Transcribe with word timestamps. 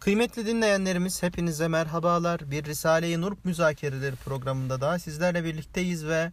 Kıymetli 0.00 0.46
dinleyenlerimiz 0.46 1.22
hepinize 1.22 1.68
merhabalar. 1.68 2.50
Bir 2.50 2.64
Risale-i 2.64 3.20
Nur 3.20 3.36
müzakereleri 3.44 4.16
programında 4.16 4.80
daha 4.80 4.98
sizlerle 4.98 5.44
birlikteyiz 5.44 6.06
ve 6.06 6.32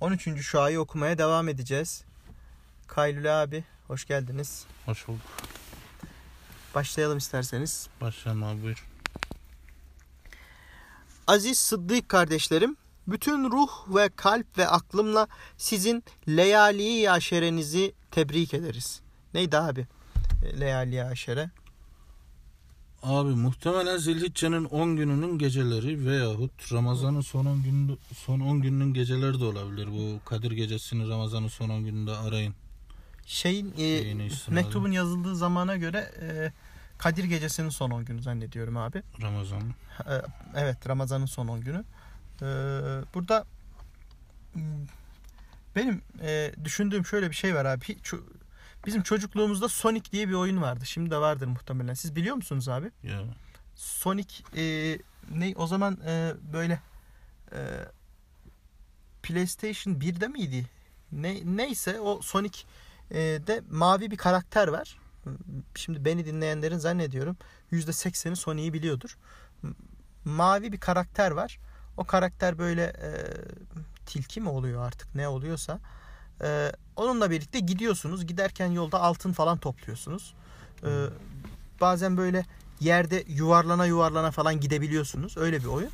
13. 0.00 0.40
şuayı 0.40 0.80
okumaya 0.80 1.18
devam 1.18 1.48
edeceğiz. 1.48 2.04
Kaylül 2.86 3.42
abi 3.42 3.64
hoş 3.86 4.04
geldiniz. 4.04 4.64
Hoş 4.86 5.08
bulduk. 5.08 5.20
Başlayalım 6.74 7.18
isterseniz. 7.18 7.88
Başlayalım 8.00 8.42
abi 8.42 8.62
buyur. 8.62 8.86
Aziz 11.26 11.58
Sıddık 11.58 12.08
kardeşlerim, 12.08 12.76
bütün 13.06 13.50
ruh 13.50 13.96
ve 13.96 14.08
kalp 14.16 14.58
ve 14.58 14.68
aklımla 14.68 15.28
sizin 15.56 16.04
leyali 16.28 17.10
aşerenizi 17.10 17.94
tebrik 18.10 18.54
ederiz. 18.54 19.00
Neydi 19.34 19.58
abi? 19.58 19.86
Leyali 20.60 21.04
aşere. 21.04 21.50
Abi 23.02 23.28
muhtemelen 23.34 23.96
Zilhicce'nin 23.96 24.64
10 24.64 24.96
gününün 24.96 25.38
geceleri 25.38 26.06
veyahut 26.06 26.72
Ramazan'ın 26.72 27.20
son 27.20 27.46
10 27.46 27.62
günü 27.62 27.96
son 28.16 28.40
10 28.40 28.60
gününün 28.62 28.94
geceleri 28.94 29.40
de 29.40 29.44
olabilir. 29.44 29.88
Bu 29.90 30.20
Kadir 30.24 30.50
gecesini 30.52 31.08
Ramazan'ın 31.08 31.48
son 31.48 31.68
10 31.68 31.84
gününde 31.84 32.10
arayın. 32.12 32.54
Şeyin 33.26 33.74
e, 33.78 34.14
mektubun 34.48 34.90
yazıldığı 34.90 35.36
zamana 35.36 35.76
göre 35.76 36.10
e, 36.20 36.52
Kadir 36.98 37.24
gecesinin 37.24 37.68
son 37.68 37.90
10 37.90 38.04
günü 38.04 38.22
zannediyorum 38.22 38.76
abi. 38.76 39.02
Ramazan. 39.22 39.62
E, 40.08 40.14
evet 40.56 40.88
Ramazan'ın 40.88 41.26
son 41.26 41.48
10 41.48 41.60
günü. 41.60 41.84
E, 42.42 42.46
burada 43.14 43.44
benim 45.76 46.02
e, 46.22 46.52
düşündüğüm 46.64 47.06
şöyle 47.06 47.30
bir 47.30 47.34
şey 47.36 47.54
var 47.54 47.64
abi. 47.64 47.84
Şu- 48.02 48.24
bizim 48.86 49.02
çocukluğumuzda 49.02 49.68
Sonic 49.68 50.12
diye 50.12 50.28
bir 50.28 50.34
oyun 50.34 50.62
vardı. 50.62 50.86
Şimdi 50.86 51.10
de 51.10 51.16
vardır 51.16 51.46
muhtemelen. 51.46 51.94
Siz 51.94 52.16
biliyor 52.16 52.36
musunuz 52.36 52.68
abi? 52.68 52.90
Ya. 53.02 53.24
Sonic 53.74 54.34
e, 54.56 54.98
ne 55.30 55.54
o 55.56 55.66
zaman 55.66 55.98
e, 56.06 56.32
böyle 56.52 56.80
e, 57.52 57.58
PlayStation 59.22 59.94
1'de 59.94 60.28
miydi? 60.28 60.66
Ne 61.12 61.40
neyse 61.44 62.00
o 62.00 62.22
Sonic 62.22 62.58
e, 63.10 63.16
de 63.18 63.62
mavi 63.70 64.10
bir 64.10 64.16
karakter 64.16 64.68
var. 64.68 64.98
Şimdi 65.74 66.04
beni 66.04 66.26
dinleyenlerin 66.26 66.78
zannediyorum 66.78 67.36
%80'i 67.72 68.36
Sonic'i 68.36 68.72
biliyordur. 68.72 69.18
Mavi 70.24 70.72
bir 70.72 70.80
karakter 70.80 71.30
var. 71.30 71.58
O 71.96 72.04
karakter 72.04 72.58
böyle 72.58 72.82
e, 72.82 73.10
tilki 74.06 74.40
mi 74.40 74.48
oluyor 74.48 74.86
artık 74.86 75.14
ne 75.14 75.28
oluyorsa. 75.28 75.80
E, 76.42 76.72
onunla 76.96 77.30
birlikte 77.30 77.60
gidiyorsunuz. 77.60 78.26
Giderken 78.26 78.70
yolda 78.70 79.00
altın 79.00 79.32
falan 79.32 79.58
topluyorsunuz. 79.58 80.34
E, 80.82 80.88
bazen 81.80 82.16
böyle 82.16 82.46
yerde 82.80 83.24
yuvarlana 83.28 83.86
yuvarlana 83.86 84.30
falan 84.30 84.60
gidebiliyorsunuz. 84.60 85.36
Öyle 85.36 85.58
bir 85.60 85.64
oyun. 85.66 85.90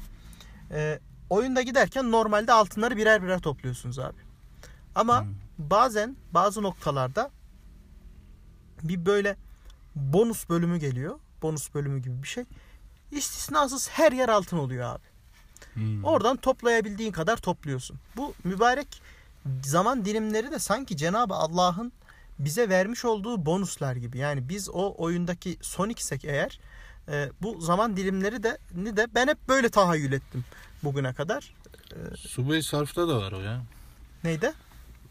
Ee, 0.71 0.99
oyunda 1.31 1.63
giderken 1.63 2.11
normalde 2.13 2.53
altınları 2.53 2.97
birer 2.97 3.23
birer 3.23 3.39
topluyorsunuz 3.39 3.99
abi. 3.99 4.17
Ama 4.95 5.21
Hmm. 5.21 5.35
bazen 5.59 6.17
bazı 6.33 6.63
noktalarda 6.63 7.31
bir 8.83 9.07
böyle 9.07 9.37
bonus 9.95 10.49
bölümü 10.49 10.79
geliyor. 10.79 11.19
Bonus 11.43 11.75
bölümü 11.75 12.03
gibi 12.03 12.23
bir 12.23 12.29
şey. 12.29 12.45
İstisnasız 13.11 13.89
her 13.89 14.13
yer 14.13 14.29
altın 14.29 14.59
oluyor 14.59 14.85
abi. 14.95 15.05
Hmm. 15.75 16.05
Oradan 16.05 16.37
toplayabildiğin 16.37 17.13
kadar 17.13 17.37
topluyorsun. 17.37 17.97
Bu 18.17 18.35
mübarek 18.45 19.03
zaman 19.65 20.05
dilimleri 20.05 20.51
de 20.51 20.59
sanki 20.59 20.97
Cenab-ı 20.97 21.35
Allah'ın 21.35 21.93
bize 22.39 22.69
vermiş 22.69 23.05
olduğu 23.05 23.47
bonuslar 23.47 23.97
gibi. 23.97 24.19
Yani 24.19 24.49
biz 24.49 24.69
o 24.69 24.95
oyundaki 24.99 25.59
Sonic'sek 25.63 26.25
eğer 26.25 26.61
e, 27.09 27.29
bu 27.43 27.61
zaman 27.61 27.97
dilimleri 27.97 28.43
de 28.43 28.59
ni 28.75 28.97
de 28.97 29.07
ben 29.15 29.29
hep 29.29 29.49
böyle 29.49 29.69
tahayyül 29.69 30.13
ettim 30.13 30.45
bugüne 30.85 31.13
kadar. 31.15 31.55
Subway 32.17 32.63
Surf'ta 32.63 33.09
da 33.09 33.17
var 33.19 33.33
o 33.33 33.41
ya. 33.41 33.63
Neydi? 34.25 34.53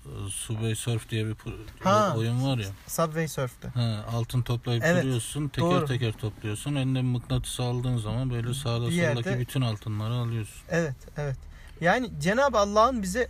Ee, 0.05 0.29
Subway 0.31 0.75
Surf 0.75 1.09
diye 1.09 1.25
bir 1.25 1.35
Ha. 1.83 2.13
oyun 2.17 2.43
var 2.45 2.57
ya. 2.57 2.67
Subway 2.87 3.27
Surf'te. 3.27 3.67
Ha, 3.67 4.05
altın 4.13 4.41
toplayıp 4.41 4.83
Evet, 4.85 5.03
duruyorsun. 5.03 5.47
Teker 5.47 5.69
doğru. 5.71 5.85
teker 5.85 6.11
topluyorsun. 6.11 6.75
Elinde 6.75 6.99
bir 6.99 7.03
mıknatıs 7.03 7.59
aldığın 7.59 7.97
zaman 7.97 8.29
böyle 8.29 8.53
sağda 8.53 8.87
Bir 8.87 8.91
yerde- 8.91 9.15
soldaki 9.23 9.39
bütün 9.39 9.61
altınları 9.61 10.13
alıyorsun. 10.13 10.61
Evet, 10.69 10.95
evet. 11.17 11.37
Yani 11.81 12.11
Cenab-ı 12.21 12.57
Allah'ın 12.57 13.03
bize 13.03 13.27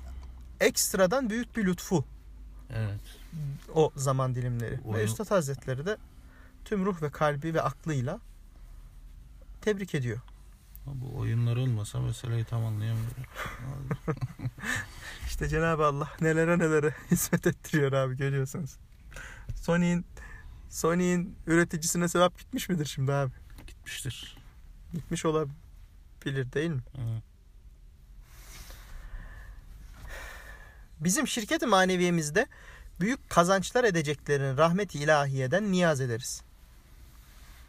ekstradan 0.60 1.30
büyük 1.30 1.58
bir 1.58 1.66
lütfu 1.66 2.06
Evet. 2.70 3.00
o 3.74 3.92
zaman 3.96 4.36
dilimleri. 4.36 4.74
Ve 4.74 4.82
Oyun- 4.88 5.06
Üstad 5.06 5.32
Hazretleri 5.32 5.86
de 5.86 5.98
tüm 6.66 6.86
ruh 6.86 7.02
ve 7.02 7.10
kalbi 7.12 7.54
ve 7.54 7.62
aklıyla 7.62 8.20
tebrik 9.62 9.96
ediyor. 9.96 10.20
Bu 10.86 11.18
oyunlar 11.20 11.56
olmasa 11.58 12.00
meseleyi 12.00 12.44
tam 12.46 12.66
anlayamıyorum. 12.66 13.24
İşte 15.28 15.48
Cenab-ı 15.48 15.86
Allah 15.86 16.10
nelere 16.22 16.60
nelere 16.60 16.96
hizmet 17.12 17.48
ettiriyor 17.48 17.92
abi 17.92 18.18
görüyorsunuz. 18.18 18.78
Sony'in 19.56 20.06
Sony'in 20.70 21.36
üreticisine 21.48 22.08
sevap 22.08 22.40
gitmiş 22.40 22.70
midir 22.70 22.86
şimdi 22.86 23.14
abi? 23.14 23.32
Gitmiştir. 23.68 24.38
Gitmiş 24.94 25.26
olabilir 25.26 26.52
değil 26.54 26.70
mi? 26.70 26.82
Evet. 26.98 27.24
Bizim 31.00 31.28
şirket-i 31.28 31.66
maneviyemizde 31.66 32.48
büyük 33.00 33.30
kazançlar 33.30 33.84
edeceklerini 33.84 34.58
rahmet-i 34.58 35.00
ilahiyeden 35.00 35.72
niyaz 35.72 36.02
ederiz. 36.02 36.42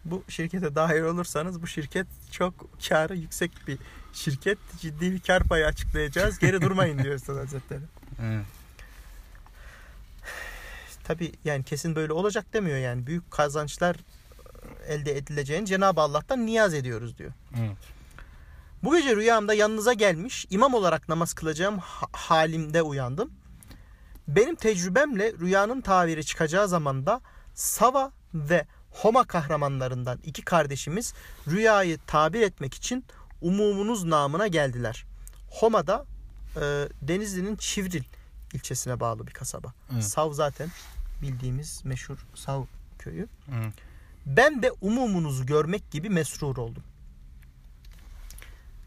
Bu 0.05 0.25
şirkete 0.29 0.75
dahil 0.75 1.03
olursanız 1.03 1.63
bu 1.63 1.67
şirket 1.67 2.07
çok 2.31 2.55
karı 2.89 3.17
yüksek 3.17 3.51
bir 3.69 3.79
şirket. 4.13 4.59
Ciddi 4.81 5.13
bir 5.13 5.21
kar 5.21 5.43
payı 5.43 5.67
açıklayacağız. 5.67 6.39
Geri 6.39 6.61
durmayın 6.61 6.99
diyor 6.99 7.15
Üstad 7.15 7.37
Hazretleri. 7.37 7.81
Evet. 8.23 8.47
Tabi 11.05 11.33
yani 11.45 11.65
kesin 11.65 11.97
böyle 11.97 12.13
olacak 12.13 12.53
demiyor 12.53 12.79
yani. 12.79 13.07
Büyük 13.07 13.31
kazançlar 13.31 13.97
elde 14.87 15.17
edileceğini 15.17 15.67
Cenab-ı 15.67 16.01
Allah'tan 16.01 16.47
niyaz 16.47 16.75
ediyoruz 16.75 17.19
diyor. 17.19 17.33
Evet. 17.59 17.96
Bu 18.83 18.97
gece 18.97 19.17
rüyamda 19.17 19.55
yanınıza 19.55 19.93
gelmiş 19.93 20.47
imam 20.51 20.75
olarak 20.75 21.09
namaz 21.09 21.35
kılacağım 21.35 21.79
ha- 21.79 22.07
halimde 22.13 22.83
uyandım. 22.83 23.31
Benim 24.29 24.55
tecrübemle 24.55 25.33
rüyanın 25.33 25.81
tabiri 25.81 26.25
çıkacağı 26.25 26.69
zamanda 26.69 27.21
Sava 27.55 28.13
ve 28.35 28.67
Homa 28.91 29.25
kahramanlarından 29.25 30.19
iki 30.25 30.43
kardeşimiz 30.43 31.15
rüyayı 31.49 31.99
tabir 32.07 32.41
etmek 32.41 32.75
için 32.75 33.05
umumunuz 33.43 34.05
namına 34.05 34.47
geldiler. 34.47 35.05
Homa 35.51 35.87
da 35.87 36.05
e, 36.57 36.61
Denizli'nin 37.03 37.57
Çivril 37.57 38.03
ilçesine 38.53 39.01
bağlı 39.01 39.27
bir 39.27 39.33
kasaba. 39.33 39.73
Evet. 39.93 40.05
Sav 40.05 40.33
zaten 40.33 40.69
bildiğimiz 41.23 41.85
meşhur 41.85 42.17
Sav 42.35 42.65
köyü. 42.99 43.27
Evet. 43.55 43.75
Ben 44.27 44.63
de 44.63 44.73
umumunuzu 44.81 45.47
görmek 45.47 45.91
gibi 45.91 46.11
mesrur 46.11 46.57
oldum. 46.57 46.83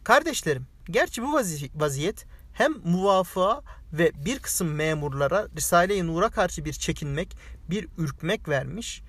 Kardeşlerim, 0.04 0.68
gerçi 0.90 1.22
bu 1.22 1.34
vazi- 1.34 1.70
vaziyet 1.76 2.26
hem 2.54 2.74
muvafığa 2.84 3.62
ve 3.94 4.12
bir 4.26 4.40
kısım 4.40 4.74
memurlara 4.74 5.48
Risale-i 5.56 6.08
Nur'a 6.08 6.30
karşı 6.30 6.66
bir 6.66 6.74
çekinmek, 6.74 7.38
bir 7.70 7.88
ürkmek 7.98 8.50
vermiş. 8.50 9.02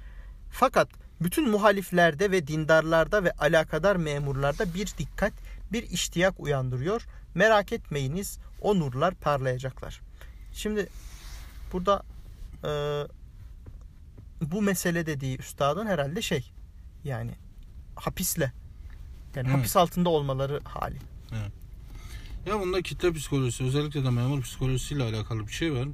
Fakat 0.50 0.88
bütün 1.20 1.50
muhaliflerde 1.50 2.30
ve 2.30 2.46
dindarlarda 2.46 3.24
ve 3.24 3.32
alakadar 3.32 3.96
memurlarda 3.96 4.74
bir 4.74 4.86
dikkat, 4.98 5.32
bir 5.72 5.82
iştiyak 5.82 6.40
uyandırıyor. 6.40 7.06
Merak 7.34 7.72
etmeyiniz, 7.72 8.38
o 8.60 8.78
nurlar 8.78 9.14
parlayacaklar. 9.14 10.00
Şimdi 10.52 10.88
burada 11.72 12.02
e, 12.64 12.70
bu 14.40 14.62
mesele 14.62 15.06
dediği 15.06 15.38
üstadın 15.38 15.86
herhalde 15.86 16.22
şey 16.22 16.52
yani 17.04 17.30
hapisle 17.96 18.52
yani 19.36 19.46
Evet. 19.48 19.58
hapis 19.58 19.76
altında 19.76 20.08
olmaları 20.08 20.60
hali. 20.64 20.96
Ya 22.46 22.60
bunda 22.60 22.82
kitle 22.82 23.12
psikolojisi 23.12 23.64
özellikle 23.64 24.04
de 24.04 24.10
memur 24.10 24.42
psikolojisiyle 24.42 25.02
alakalı 25.02 25.46
bir 25.46 25.52
şey 25.52 25.72
var. 25.72 25.88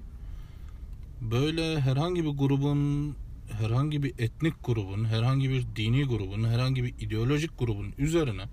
Böyle 1.20 1.80
herhangi 1.80 2.24
bir 2.24 2.30
grubun, 2.30 3.14
herhangi 3.52 4.02
bir 4.02 4.14
etnik 4.18 4.64
grubun, 4.64 5.04
herhangi 5.04 5.50
bir 5.50 5.66
dini 5.76 6.04
grubun, 6.04 6.44
herhangi 6.44 6.84
bir 6.84 6.94
ideolojik 6.98 7.58
grubun 7.58 7.94
üzerine 7.98 8.44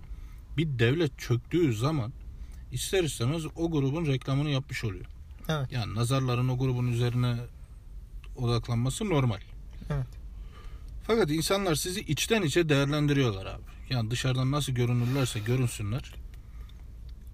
bir 0.57 0.79
devlet 0.79 1.19
çöktüğü 1.19 1.73
zaman 1.73 2.13
ister 2.71 3.03
istemez 3.03 3.45
o 3.55 3.71
grubun 3.71 4.05
reklamını 4.05 4.49
yapmış 4.49 4.83
oluyor. 4.83 5.05
Evet. 5.49 5.71
Yani 5.71 5.95
nazarların 5.95 6.49
o 6.49 6.57
grubun 6.57 6.87
üzerine 6.87 7.35
odaklanması 8.37 9.09
normal. 9.09 9.39
Evet. 9.89 10.07
Fakat 11.07 11.31
insanlar 11.31 11.75
sizi 11.75 12.01
içten 12.01 12.41
içe 12.41 12.69
değerlendiriyorlar 12.69 13.45
abi. 13.45 13.63
Yani 13.93 14.11
dışarıdan 14.11 14.51
nasıl 14.51 14.71
görünürlerse 14.71 15.39
görünsünler. 15.39 16.11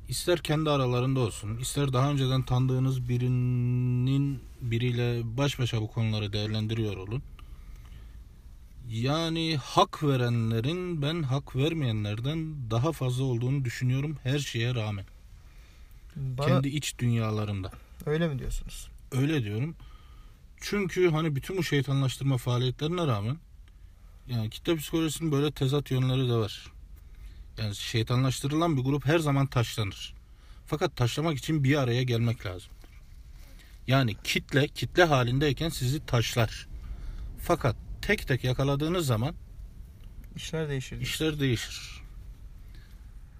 İster 0.09 0.39
kendi 0.39 0.69
aralarında 0.69 1.19
olsun, 1.19 1.57
ister 1.57 1.93
daha 1.93 2.11
önceden 2.11 2.41
tanıdığınız 2.43 3.09
birinin 3.09 4.39
biriyle 4.61 5.21
baş 5.37 5.59
başa 5.59 5.81
bu 5.81 5.87
konuları 5.87 6.33
değerlendiriyor 6.33 6.97
olun. 6.97 7.23
Yani 8.89 9.57
hak 9.57 10.03
verenlerin 10.03 11.01
ben 11.01 11.23
hak 11.23 11.55
vermeyenlerden 11.55 12.55
daha 12.71 12.91
fazla 12.91 13.23
olduğunu 13.23 13.65
düşünüyorum 13.65 14.17
her 14.23 14.39
şeye 14.39 14.75
rağmen. 14.75 15.05
Bana 16.15 16.47
Kendi 16.47 16.67
iç 16.67 16.99
dünyalarında. 16.99 17.71
öyle 18.05 18.27
mi 18.27 18.39
diyorsunuz? 18.39 18.89
Öyle 19.11 19.43
diyorum. 19.43 19.75
Çünkü 20.61 21.09
hani 21.09 21.35
bütün 21.35 21.57
bu 21.57 21.63
şeytanlaştırma 21.63 22.37
faaliyetlerine 22.37 23.07
rağmen 23.07 23.37
yani 24.29 24.49
kitle 24.49 24.75
psikolojisinin 24.75 25.31
böyle 25.31 25.51
tezat 25.51 25.91
yönleri 25.91 26.29
de 26.29 26.33
var. 26.33 26.71
Yani 27.57 27.75
şeytanlaştırılan 27.75 28.77
bir 28.77 28.81
grup 28.81 29.05
her 29.05 29.19
zaman 29.19 29.47
taşlanır. 29.47 30.13
Fakat 30.67 30.95
taşlamak 30.97 31.37
için 31.37 31.63
bir 31.63 31.75
araya 31.75 32.03
gelmek 32.03 32.45
lazım. 32.45 32.71
Yani 33.87 34.15
kitle 34.23 34.67
kitle 34.67 35.03
halindeyken 35.03 35.69
sizi 35.69 36.05
taşlar. 36.05 36.67
Fakat 37.41 37.75
tek 38.01 38.27
tek 38.27 38.43
yakaladığınız 38.43 39.05
zaman 39.05 39.35
İşler 40.35 40.69
değişir. 40.69 41.01
işler 41.01 41.39
değişir. 41.39 42.01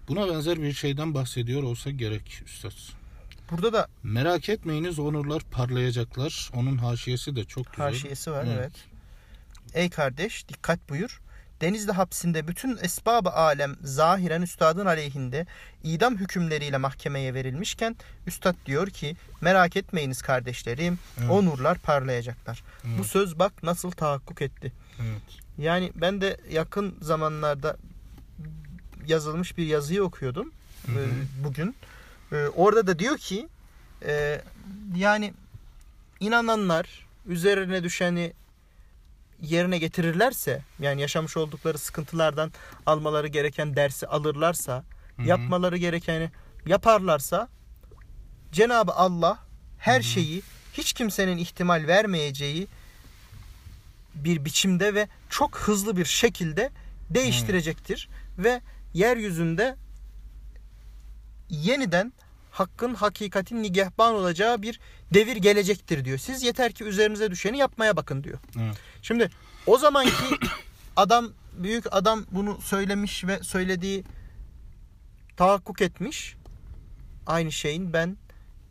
Buna 0.07 0.27
benzer 0.33 0.61
bir 0.61 0.73
şeyden 0.73 1.13
bahsediyor 1.13 1.63
olsa 1.63 1.89
gerek 1.89 2.41
üstad. 2.45 2.71
Burada 3.51 3.73
da 3.73 3.87
Merak 4.03 4.49
etmeyiniz 4.49 4.99
onurlar 4.99 5.41
parlayacaklar. 5.51 6.49
Onun 6.53 6.77
haşiyesi 6.77 7.35
de 7.35 7.43
çok 7.43 7.65
güzel. 7.71 7.85
Karşıyesi 7.85 8.31
var 8.31 8.43
Evet. 8.45 8.57
evet. 8.59 8.71
Ey 9.73 9.89
kardeş 9.89 10.47
dikkat 10.49 10.89
buyur. 10.89 11.21
Denizli 11.61 11.91
hapsinde 11.91 12.47
bütün 12.47 12.77
esbab-ı 12.81 13.29
alem 13.29 13.75
zahiren 13.83 14.41
üstadın 14.41 14.85
aleyhinde 14.85 15.45
idam 15.83 16.17
hükümleriyle 16.17 16.77
mahkemeye 16.77 17.33
verilmişken 17.33 17.95
üstad 18.27 18.55
diyor 18.65 18.87
ki 18.89 19.15
merak 19.41 19.77
etmeyiniz 19.77 20.21
kardeşlerim 20.21 20.99
Evet. 21.19 21.29
o 21.29 21.45
nurlar 21.45 21.77
parlayacaklar. 21.77 22.63
Evet. 22.87 22.99
Bu 22.99 23.03
söz 23.03 23.39
bak 23.39 23.63
nasıl 23.63 23.91
tahakkuk 23.91 24.41
etti. 24.41 24.71
Evet. 25.01 25.21
Yani 25.57 25.91
ben 25.95 26.21
de 26.21 26.37
yakın 26.51 26.95
zamanlarda 27.01 27.77
yazılmış 29.07 29.57
bir 29.57 29.65
yazıyı 29.65 30.03
okuyordum 30.03 30.51
Hı 30.85 30.91
hı. 30.91 30.99
e, 30.99 31.07
bugün. 31.43 31.75
E, 32.31 32.35
Orada 32.55 32.87
da 32.87 32.99
diyor 32.99 33.17
ki 33.17 33.47
e, 34.05 34.41
yani 34.95 35.33
inananlar 36.19 37.05
üzerine 37.25 37.83
düşeni 37.83 38.33
yerine 39.41 39.77
getirirlerse 39.77 40.61
yani 40.79 41.01
yaşamış 41.01 41.37
oldukları 41.37 41.77
sıkıntılardan 41.77 42.51
almaları 42.85 43.27
gereken 43.27 43.75
dersi 43.75 44.07
alırlarsa 44.07 44.83
Hı 45.15 45.21
hı. 45.21 45.27
yapmaları 45.27 45.77
gerekeni 45.77 46.31
yaparlarsa 46.65 47.47
Cenab-ı 48.51 48.91
Allah 48.91 49.39
her 49.77 49.95
Hı 49.95 49.99
hı. 49.99 50.03
şeyi 50.03 50.41
hiç 50.73 50.93
kimsenin 50.93 51.37
ihtimal 51.37 51.87
vermeyeceği 51.87 52.67
bir 54.15 54.45
biçimde 54.45 54.93
ve 54.93 55.07
çok 55.29 55.57
hızlı 55.57 55.97
bir 55.97 56.05
şekilde 56.05 56.69
değiştirecektir 57.09 58.09
ve 58.37 58.61
yeryüzünde 58.93 59.75
yeniden 61.49 62.13
hakkın 62.51 62.93
hakikatin 62.93 63.63
nigahban 63.63 64.15
olacağı 64.15 64.61
bir 64.61 64.79
devir 65.13 65.35
gelecektir 65.35 66.05
diyor. 66.05 66.17
Siz 66.17 66.43
yeter 66.43 66.71
ki 66.71 66.83
üzerinize 66.83 67.31
düşeni 67.31 67.57
yapmaya 67.57 67.97
bakın 67.97 68.23
diyor. 68.23 68.39
Evet. 68.59 68.77
Şimdi 69.01 69.29
o 69.65 69.77
zamanki 69.77 70.11
adam 70.95 71.29
büyük 71.53 71.85
adam 71.91 72.25
bunu 72.31 72.57
söylemiş 72.61 73.25
ve 73.25 73.43
söylediği 73.43 74.03
tahakkuk 75.37 75.81
etmiş. 75.81 76.35
Aynı 77.27 77.51
şeyin 77.51 77.93
ben 77.93 78.17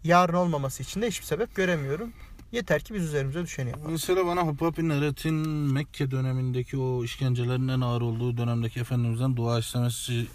yarın 0.05 0.35
olmaması 0.35 0.83
için 0.83 1.03
de 1.03 1.09
hiçbir 1.09 1.27
sebep 1.27 1.55
göremiyorum. 1.55 2.13
Yeter 2.53 2.81
ki 2.81 2.95
biz 2.95 3.05
üzerimize 3.05 3.43
düşeni 3.43 3.71
yapalım. 3.71 3.93
Mesela 3.93 4.27
bana 4.27 4.43
Hubbab 4.43 4.77
bin 4.77 4.91
Eret'in 4.91 5.35
Mekke 5.73 6.11
dönemindeki 6.11 6.77
o 6.77 7.05
işkencelerin 7.05 7.69
en 7.69 7.81
ağır 7.81 8.01
olduğu 8.01 8.37
dönemdeki 8.37 8.81
Efendimiz'den 8.81 9.37
dua 9.37 9.59
istemesi 9.59 10.27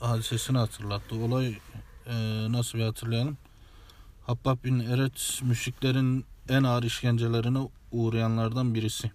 hadisesini 0.00 0.58
hatırlattı. 0.58 1.14
Olay 1.16 1.58
e, 2.06 2.12
nasıl 2.52 2.78
bir 2.78 2.84
hatırlayalım? 2.84 3.36
Habbab 4.26 4.64
bin 4.64 4.80
Eret 4.80 5.40
müşriklerin 5.42 6.24
en 6.48 6.62
ağır 6.62 6.82
işkencelerine 6.82 7.58
uğrayanlardan 7.92 8.74
birisi. 8.74 9.10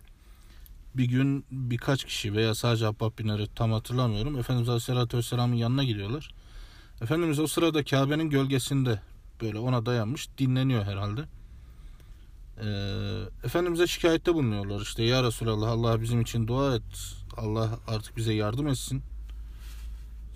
Bir 0.95 1.05
gün 1.05 1.45
birkaç 1.51 2.03
kişi 2.03 2.33
veya 2.33 2.55
sadece 2.55 2.85
Habbab 2.85 3.17
bin 3.17 3.27
Eret 3.27 3.55
tam 3.55 3.71
hatırlamıyorum. 3.71 4.39
Efendimiz 4.39 4.69
Aleyhisselatü 4.69 5.17
Vesselam'ın 5.17 5.55
yanına 5.55 5.83
gidiyorlar. 5.83 6.33
Efendimiz 7.01 7.39
o 7.39 7.47
sırada 7.47 7.83
Kabe'nin 7.83 8.29
gölgesinde 8.29 9.01
böyle 9.41 9.59
ona 9.59 9.85
dayanmış 9.85 10.27
dinleniyor 10.37 10.83
herhalde. 10.83 11.21
Ee, 12.63 13.47
Efendimiz'e 13.47 13.87
şikayette 13.87 14.33
bulunuyorlar 14.33 14.81
işte 14.81 15.03
ya 15.03 15.23
Resulallah 15.23 15.69
Allah 15.69 16.01
bizim 16.01 16.21
için 16.21 16.47
dua 16.47 16.75
et 16.75 17.15
Allah 17.37 17.69
artık 17.87 18.17
bize 18.17 18.33
yardım 18.33 18.67
etsin 18.67 19.03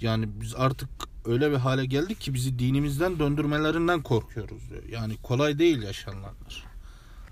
yani 0.01 0.29
biz 0.41 0.55
artık 0.55 0.89
öyle 1.25 1.51
bir 1.51 1.55
hale 1.55 1.85
geldik 1.85 2.21
ki 2.21 2.33
bizi 2.33 2.59
dinimizden 2.59 3.19
döndürmelerinden 3.19 4.01
korkuyoruz 4.01 4.69
diyor. 4.69 4.83
yani 4.83 5.17
kolay 5.23 5.59
değil 5.59 5.81
yaşananlar 5.81 6.72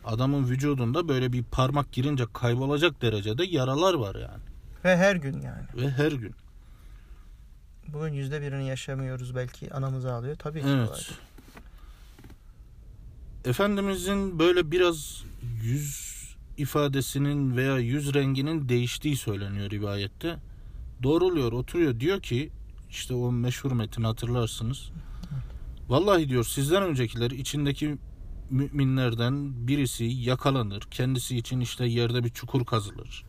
adamın 0.05 0.49
vücudunda 0.49 1.07
böyle 1.07 1.33
bir 1.33 1.43
parmak 1.43 1.91
girince 1.91 2.25
kaybolacak 2.33 3.01
derecede 3.01 3.43
yaralar 3.43 3.93
var 3.93 4.15
yani 4.15 4.43
Ve 4.83 4.97
her 4.97 5.15
gün 5.15 5.41
yani. 5.41 5.65
ve 5.75 5.89
her 5.91 6.11
gün 6.11 6.35
Bugün 7.87 8.13
yüzde 8.13 8.41
birini 8.41 8.67
yaşamıyoruz 8.67 9.35
belki 9.35 9.73
anamızı 9.73 10.13
ağlıyor. 10.13 10.35
Tabii 10.35 10.61
ki 10.61 10.67
Evet. 10.69 11.11
Efendimizin 13.45 14.39
böyle 14.39 14.71
biraz 14.71 15.23
yüz 15.63 16.11
ifadesinin 16.57 17.57
veya 17.57 17.77
yüz 17.77 18.13
renginin 18.13 18.69
değiştiği 18.69 19.17
söyleniyor 19.17 19.69
rivayette. 19.69 20.37
Doğruluyor, 21.03 21.51
oturuyor. 21.51 21.99
Diyor 21.99 22.21
ki 22.21 22.49
işte 22.89 23.13
o 23.13 23.31
meşhur 23.31 23.71
metin 23.71 24.03
hatırlarsınız. 24.03 24.91
Vallahi 25.89 26.29
diyor 26.29 26.43
sizden 26.43 26.83
öncekiler 26.83 27.31
içindeki 27.31 27.97
müminlerden 28.51 29.67
birisi 29.67 30.03
yakalanır. 30.03 30.81
Kendisi 30.91 31.37
için 31.37 31.59
işte 31.59 31.85
yerde 31.85 32.23
bir 32.23 32.29
çukur 32.29 32.65
kazılır. 32.65 33.23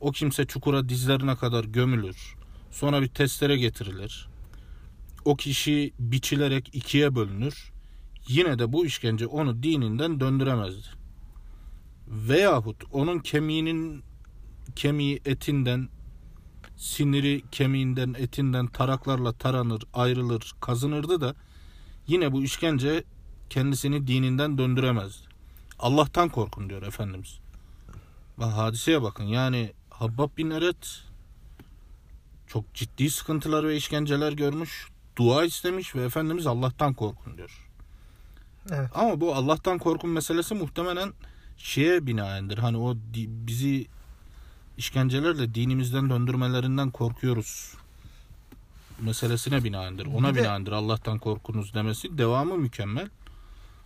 O 0.00 0.12
kimse 0.12 0.46
çukura 0.46 0.88
dizlerine 0.88 1.36
kadar 1.36 1.64
gömülür. 1.64 2.34
Sonra 2.70 3.02
bir 3.02 3.08
testere 3.08 3.56
getirilir. 3.56 4.28
O 5.24 5.36
kişi 5.36 5.92
biçilerek 5.98 6.70
ikiye 6.72 7.14
bölünür 7.14 7.72
yine 8.28 8.58
de 8.58 8.72
bu 8.72 8.86
işkence 8.86 9.26
onu 9.26 9.62
dininden 9.62 10.20
döndüremezdi. 10.20 10.88
Veyahut 12.08 12.84
onun 12.92 13.18
kemiğinin 13.18 14.02
kemiği 14.76 15.20
etinden 15.24 15.88
siniri 16.76 17.42
kemiğinden 17.50 18.14
etinden 18.18 18.66
taraklarla 18.66 19.32
taranır, 19.32 19.82
ayrılır, 19.94 20.52
kazınırdı 20.60 21.20
da 21.20 21.34
yine 22.06 22.32
bu 22.32 22.42
işkence 22.42 23.04
kendisini 23.52 24.06
dininden 24.06 24.58
döndüremezdi. 24.58 25.26
Allah'tan 25.78 26.28
korkun 26.28 26.68
diyor 26.68 26.82
Efendimiz. 26.82 27.38
Bak 28.38 28.52
hadiseye 28.52 29.02
bakın 29.02 29.24
yani 29.24 29.72
Habbab 29.90 30.36
bin 30.36 30.50
Eret 30.50 31.02
çok 32.46 32.74
ciddi 32.74 33.10
sıkıntılar 33.10 33.68
ve 33.68 33.76
işkenceler 33.76 34.32
görmüş. 34.32 34.88
Dua 35.16 35.44
istemiş 35.44 35.94
ve 35.94 36.04
Efendimiz 36.04 36.46
Allah'tan 36.46 36.94
korkun 36.94 37.36
diyor. 37.36 37.68
Evet. 38.70 38.90
Ama 38.94 39.20
bu 39.20 39.34
Allah'tan 39.34 39.78
korkun 39.78 40.10
meselesi 40.10 40.54
muhtemelen 40.54 41.12
şeye 41.56 42.06
binaendir. 42.06 42.58
Hani 42.58 42.76
o 42.76 42.96
bizi 43.16 43.86
işkencelerle 44.78 45.54
dinimizden 45.54 46.10
döndürmelerinden 46.10 46.90
korkuyoruz 46.90 47.74
meselesine 49.00 49.64
binaendir. 49.64 50.06
Ona 50.06 50.34
Bir 50.34 50.40
binaendir 50.40 50.72
Allah'tan 50.72 51.18
korkunuz 51.18 51.74
demesi. 51.74 52.18
Devamı 52.18 52.58
mükemmel. 52.58 53.08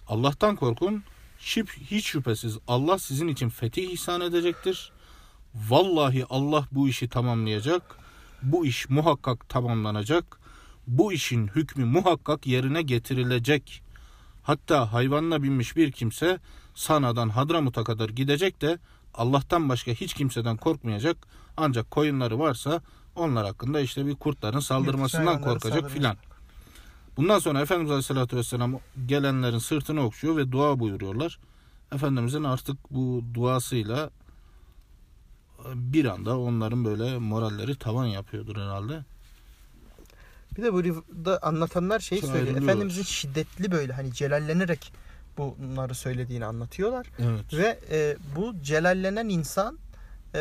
Allah'tan 0.08 0.56
korkun. 0.56 1.02
Hiç 1.90 2.06
şüphesiz 2.06 2.58
Allah 2.68 2.98
sizin 2.98 3.28
için 3.28 3.48
fetih 3.48 3.90
ihsan 3.90 4.20
edecektir. 4.20 4.92
Vallahi 5.54 6.24
Allah 6.30 6.66
bu 6.72 6.88
işi 6.88 7.08
tamamlayacak. 7.08 7.82
Bu 8.42 8.66
iş 8.66 8.88
muhakkak 8.88 9.48
tamamlanacak. 9.48 10.38
Bu 10.86 11.12
işin 11.12 11.46
hükmü 11.46 11.84
muhakkak 11.84 12.46
yerine 12.46 12.82
getirilecek. 12.82 13.82
Hatta 14.42 14.92
hayvanla 14.92 15.42
binmiş 15.42 15.76
bir 15.76 15.92
kimse 15.92 16.38
Sana'dan 16.74 17.28
Hadramut'a 17.28 17.84
kadar 17.84 18.08
gidecek 18.08 18.62
de 18.62 18.78
Allah'tan 19.14 19.68
başka 19.68 19.92
hiç 19.92 20.14
kimseden 20.14 20.56
korkmayacak. 20.56 21.16
Ancak 21.56 21.90
koyunları 21.90 22.38
varsa 22.38 22.82
onlar 23.16 23.46
hakkında 23.46 23.80
işte 23.80 24.06
bir 24.06 24.14
kurtların 24.14 24.60
saldırmasından 24.60 25.40
korkacak 25.40 25.90
filan. 25.90 26.16
Bundan 27.16 27.38
sonra 27.38 27.60
Efendimiz 27.60 27.90
Aleyhisselatü 27.90 28.36
Vesselam 28.36 28.80
gelenlerin 29.06 29.58
sırtını 29.58 30.04
okşuyor 30.04 30.36
ve 30.36 30.52
dua 30.52 30.78
buyuruyorlar. 30.78 31.38
Efendimizin 31.92 32.44
artık 32.44 32.76
bu 32.90 33.24
duasıyla 33.34 34.10
bir 35.74 36.04
anda 36.04 36.38
onların 36.38 36.84
böyle 36.84 37.18
moralleri 37.18 37.78
tavan 37.78 38.06
yapıyordur 38.06 38.56
herhalde. 38.56 39.04
Bir 40.56 40.62
de 40.62 40.72
burada 40.72 41.38
anlatanlar 41.42 42.00
şey 42.00 42.20
söylüyor. 42.20 42.56
Efendimizin 42.56 43.02
şiddetli 43.02 43.72
böyle 43.72 43.92
hani 43.92 44.12
celallenerek 44.12 44.92
bunları 45.38 45.94
söylediğini 45.94 46.44
anlatıyorlar. 46.44 47.06
Evet. 47.18 47.54
Ve 47.54 47.78
e, 47.90 48.16
bu 48.36 48.62
celallenen 48.62 49.28
insan 49.28 49.78
e, 50.34 50.40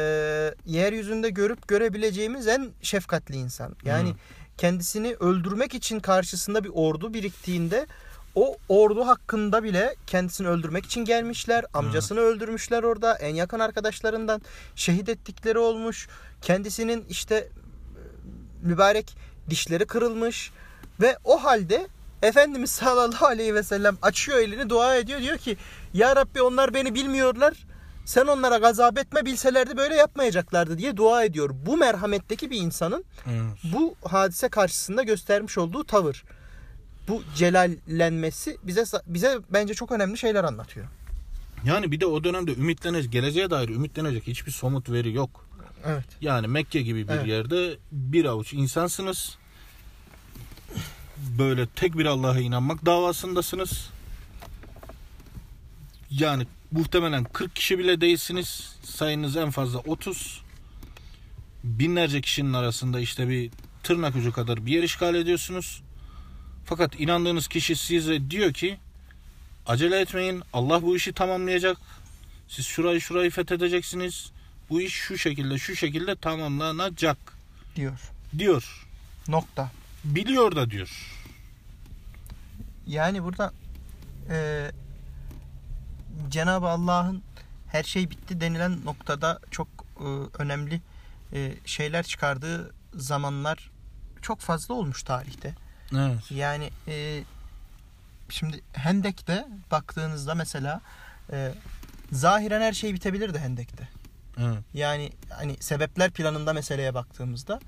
yeryüzünde 0.66 1.30
görüp 1.30 1.68
görebileceğimiz 1.68 2.48
en 2.48 2.72
şefkatli 2.82 3.36
insan. 3.36 3.76
Yani 3.86 4.10
Hı. 4.10 4.16
Kendisini 4.58 5.16
öldürmek 5.20 5.74
için 5.74 6.00
karşısında 6.00 6.64
bir 6.64 6.72
ordu 6.74 7.14
biriktiğinde 7.14 7.88
o 8.36 8.58
ordu 8.70 9.08
hakkında 9.08 9.64
bile 9.64 9.96
kendisini 10.08 10.48
öldürmek 10.48 10.86
için 10.86 11.06
gelmişler. 11.06 11.66
Amcasını 11.74 12.20
öldürmüşler 12.20 12.84
orada. 12.84 13.16
En 13.16 13.36
yakın 13.36 13.60
arkadaşlarından 13.60 14.42
şehit 14.76 15.10
ettikleri 15.10 15.58
olmuş. 15.58 16.08
Kendisinin 16.42 17.06
işte 17.10 17.36
e, 17.36 17.50
mübarek 18.62 19.18
dişleri 19.50 19.86
kırılmış 19.86 20.52
ve 21.02 21.18
o 21.24 21.44
halde 21.44 21.88
Efendimiz 22.22 22.72
sallallahu 22.72 23.26
aleyhi 23.26 23.56
ve 23.56 23.64
sellem 23.64 23.98
açıyor 24.02 24.38
elini 24.38 24.70
dua 24.70 24.96
ediyor 24.96 25.22
diyor 25.22 25.38
ki 25.38 25.58
Ya 25.94 26.16
Rabbi 26.16 26.42
onlar 26.42 26.74
beni 26.74 26.96
bilmiyorlar 26.96 27.54
sen 28.06 28.28
onlara 28.28 28.58
gazap 28.58 28.98
etme 28.98 29.26
bilselerdi 29.26 29.78
böyle 29.78 29.96
yapmayacaklardı 29.96 30.78
diye 30.78 30.98
dua 30.98 31.24
ediyor. 31.24 31.50
Bu 31.66 31.78
merhametteki 31.78 32.52
bir 32.52 32.58
insanın 32.58 33.06
Evet. 33.28 33.74
bu 33.74 33.96
hadise 34.04 34.50
karşısında 34.50 35.04
göstermiş 35.04 35.58
olduğu 35.58 35.84
tavır. 35.84 36.24
Bu 37.08 37.24
celallenmesi 37.36 38.58
bize 38.64 38.84
bize 39.08 39.40
bence 39.50 39.74
çok 39.74 39.92
önemli 39.92 40.18
şeyler 40.18 40.44
anlatıyor. 40.44 40.88
Yani 41.66 41.92
bir 41.92 42.00
de 42.00 42.06
o 42.06 42.24
dönemde 42.24 42.54
ümitlenecek, 42.54 43.12
geleceğe 43.12 43.50
dair 43.50 43.70
ümitlenecek 43.70 44.28
hiçbir 44.28 44.52
somut 44.52 44.90
veri 44.90 45.14
yok. 45.14 45.46
Evet. 45.86 46.06
Yani 46.22 46.48
Mekke 46.48 46.82
gibi 46.82 47.08
bir 47.08 47.14
Evet. 47.14 47.28
yerde 47.28 47.78
bir 47.92 48.26
avuç 48.26 48.54
insansınız. 48.54 49.38
Böyle 51.18 51.68
tek 51.68 51.98
bir 51.98 52.06
Allah'a 52.06 52.40
inanmak 52.40 52.86
davasındasınız. 52.86 53.90
Yani 56.10 56.48
muhtemelen 56.76 57.24
40 57.24 57.56
kişi 57.56 57.80
bile 57.80 58.02
değilsiniz. 58.02 58.76
Sayınız 58.84 59.38
en 59.38 59.52
fazla 59.52 59.80
30. 59.80 60.42
Binlerce 61.64 62.22
kişinin 62.22 62.54
arasında 62.54 63.00
işte 63.00 63.30
bir 63.30 63.52
tırnak 63.84 64.16
ucu 64.16 64.34
kadar 64.34 64.66
bir 64.66 64.72
yer 64.72 64.84
işgal 64.84 65.16
ediyorsunuz. 65.16 65.82
Fakat 66.66 67.00
inandığınız 67.00 67.48
kişi 67.48 67.76
size 67.76 68.30
diyor 68.32 68.54
ki 68.54 68.78
acele 69.68 70.00
etmeyin. 70.00 70.42
Allah 70.54 70.82
bu 70.82 70.96
işi 70.96 71.14
tamamlayacak. 71.14 71.78
Siz 72.48 72.66
şurayı 72.66 73.02
şurayı 73.02 73.32
fethedeceksiniz. 73.32 74.32
Bu 74.70 74.82
iş 74.82 74.94
şu 74.94 75.18
şekilde 75.18 75.58
şu 75.58 75.76
şekilde 75.76 76.16
tamamlanacak 76.16 77.18
Diyor. 77.76 78.00
diyor. 78.38 78.86
Nokta. 79.28 79.72
Biliyor 80.04 80.56
da 80.56 80.70
diyor. 80.72 81.12
Yani 82.88 83.24
burada 83.24 83.54
e, 84.30 84.72
Cenab-ı 86.30 86.68
Allah'ın 86.68 87.24
her 87.68 87.84
şey 87.84 88.10
bitti 88.10 88.42
denilen 88.42 88.86
noktada 88.86 89.40
çok 89.52 89.68
e, 90.00 90.08
önemli 90.42 90.82
e, 91.34 91.54
şeyler 91.66 92.04
çıkardığı 92.04 92.74
zamanlar 92.94 93.72
çok 94.22 94.40
fazla 94.40 94.74
olmuş 94.74 95.04
tarihte. 95.04 95.54
Evet. 95.94 96.32
Yani 96.32 96.70
e, 96.88 97.24
şimdi 98.30 98.62
Hendek'te 98.74 99.48
baktığınızda 99.72 100.36
mesela 100.36 100.82
e, 101.32 101.52
zahiren 102.12 102.62
her 102.62 102.74
şey 102.74 102.94
bitebilirdi 102.94 103.40
Hendek'te. 103.40 103.90
Evet. 104.38 104.58
Yani 104.74 105.12
hani 105.30 105.58
sebepler 105.60 106.12
planında 106.12 106.54
meseleye 106.54 106.94
baktığımızda 106.94 107.60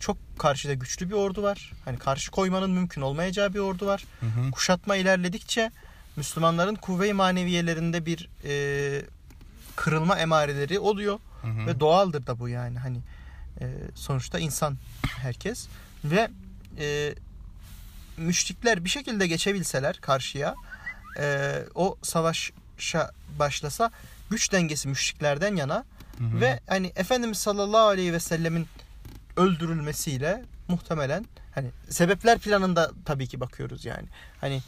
çok 0.00 0.16
karşıda 0.38 0.74
güçlü 0.74 1.08
bir 1.08 1.14
ordu 1.14 1.42
var. 1.42 1.72
Hani 1.84 1.98
karşı 1.98 2.30
koymanın 2.30 2.70
mümkün 2.70 3.00
olmayacağı 3.00 3.54
bir 3.54 3.58
ordu 3.58 3.86
var. 3.86 4.04
Hı 4.20 4.26
hı. 4.26 4.50
Kuşatma 4.50 4.96
ilerledikçe 4.96 5.70
Müslümanların 6.16 6.74
kuvve-i 6.74 7.12
maneviyelerinde 7.12 8.06
bir 8.06 8.28
e, 8.44 9.02
kırılma 9.76 10.18
emareleri 10.18 10.78
oluyor 10.78 11.18
Hı 11.42 11.48
hı. 11.48 11.66
ve 11.66 11.80
doğaldır 11.80 12.26
da 12.26 12.38
bu 12.38 12.48
yani 12.48 12.78
hani 12.78 12.98
e, 13.60 13.66
sonuçta 13.94 14.38
insan 14.38 14.76
herkes 15.02 15.68
ve 16.04 16.30
e, 16.78 17.14
müşrikler 18.16 18.84
bir 18.84 18.90
şekilde 18.90 19.26
geçebilseler 19.26 19.96
karşıya 19.96 20.54
e, 21.18 21.54
o 21.74 21.96
savaşa 22.02 23.10
başlasa 23.38 23.90
güç 24.30 24.52
dengesi 24.52 24.88
müşriklerden 24.88 25.56
yana 25.56 25.84
Hı 26.18 26.24
hı. 26.24 26.40
ve 26.40 26.60
hani 26.66 26.92
Efendimiz 26.96 27.38
sallallahu 27.38 27.86
aleyhi 27.86 28.12
ve 28.12 28.20
sellemin 28.20 28.66
öldürülmesiyle 29.36 30.44
muhtemelen 30.68 31.24
hani 31.54 31.70
sebepler 31.90 32.38
planında 32.38 32.90
tabii 33.04 33.26
ki 33.26 33.40
bakıyoruz 33.40 33.84
yani. 33.84 34.06
Hani 34.40 34.62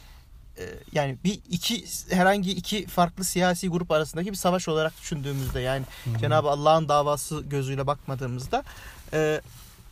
yani 0.93 1.17
bir 1.23 1.39
iki 1.49 1.85
herhangi 2.09 2.51
iki 2.51 2.87
farklı 2.87 3.23
siyasi 3.23 3.69
grup 3.69 3.91
arasındaki 3.91 4.31
bir 4.31 4.35
savaş 4.35 4.67
olarak 4.67 4.93
düşündüğümüzde 5.01 5.59
yani. 5.59 5.85
Cenab-ı 6.21 6.49
Allah'ın 6.49 6.89
davası 6.89 7.41
gözüyle 7.41 7.87
bakmadığımızda 7.87 8.63
e, 9.13 9.41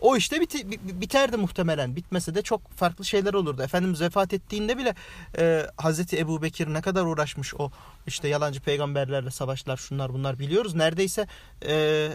o 0.02 0.18
işte 0.18 0.42
biti, 0.42 0.72
bi- 0.72 0.80
biterdi 1.02 1.38
muhtemelen. 1.38 1.96
Bitmese 1.96 2.36
de 2.36 2.42
çok 2.42 2.72
farklı 2.72 3.06
şeyler 3.06 3.34
olurdu. 3.34 3.64
Efendimiz 3.64 4.02
vefat 4.02 4.34
ettiğinde 4.34 4.78
bile 4.78 4.96
e, 5.38 5.66
Hazreti 5.78 6.18
Ebu 6.20 6.42
Bekir 6.42 6.74
ne 6.74 6.82
kadar 6.82 7.04
uğraşmış 7.04 7.54
o 7.56 7.72
işte 8.08 8.28
yalancı 8.28 8.60
peygamberlerle 8.60 9.32
savaşlar 9.32 9.78
şunlar 9.78 10.14
bunlar 10.14 10.40
biliyoruz. 10.40 10.76
Neredeyse 10.76 11.28
e, 11.66 12.10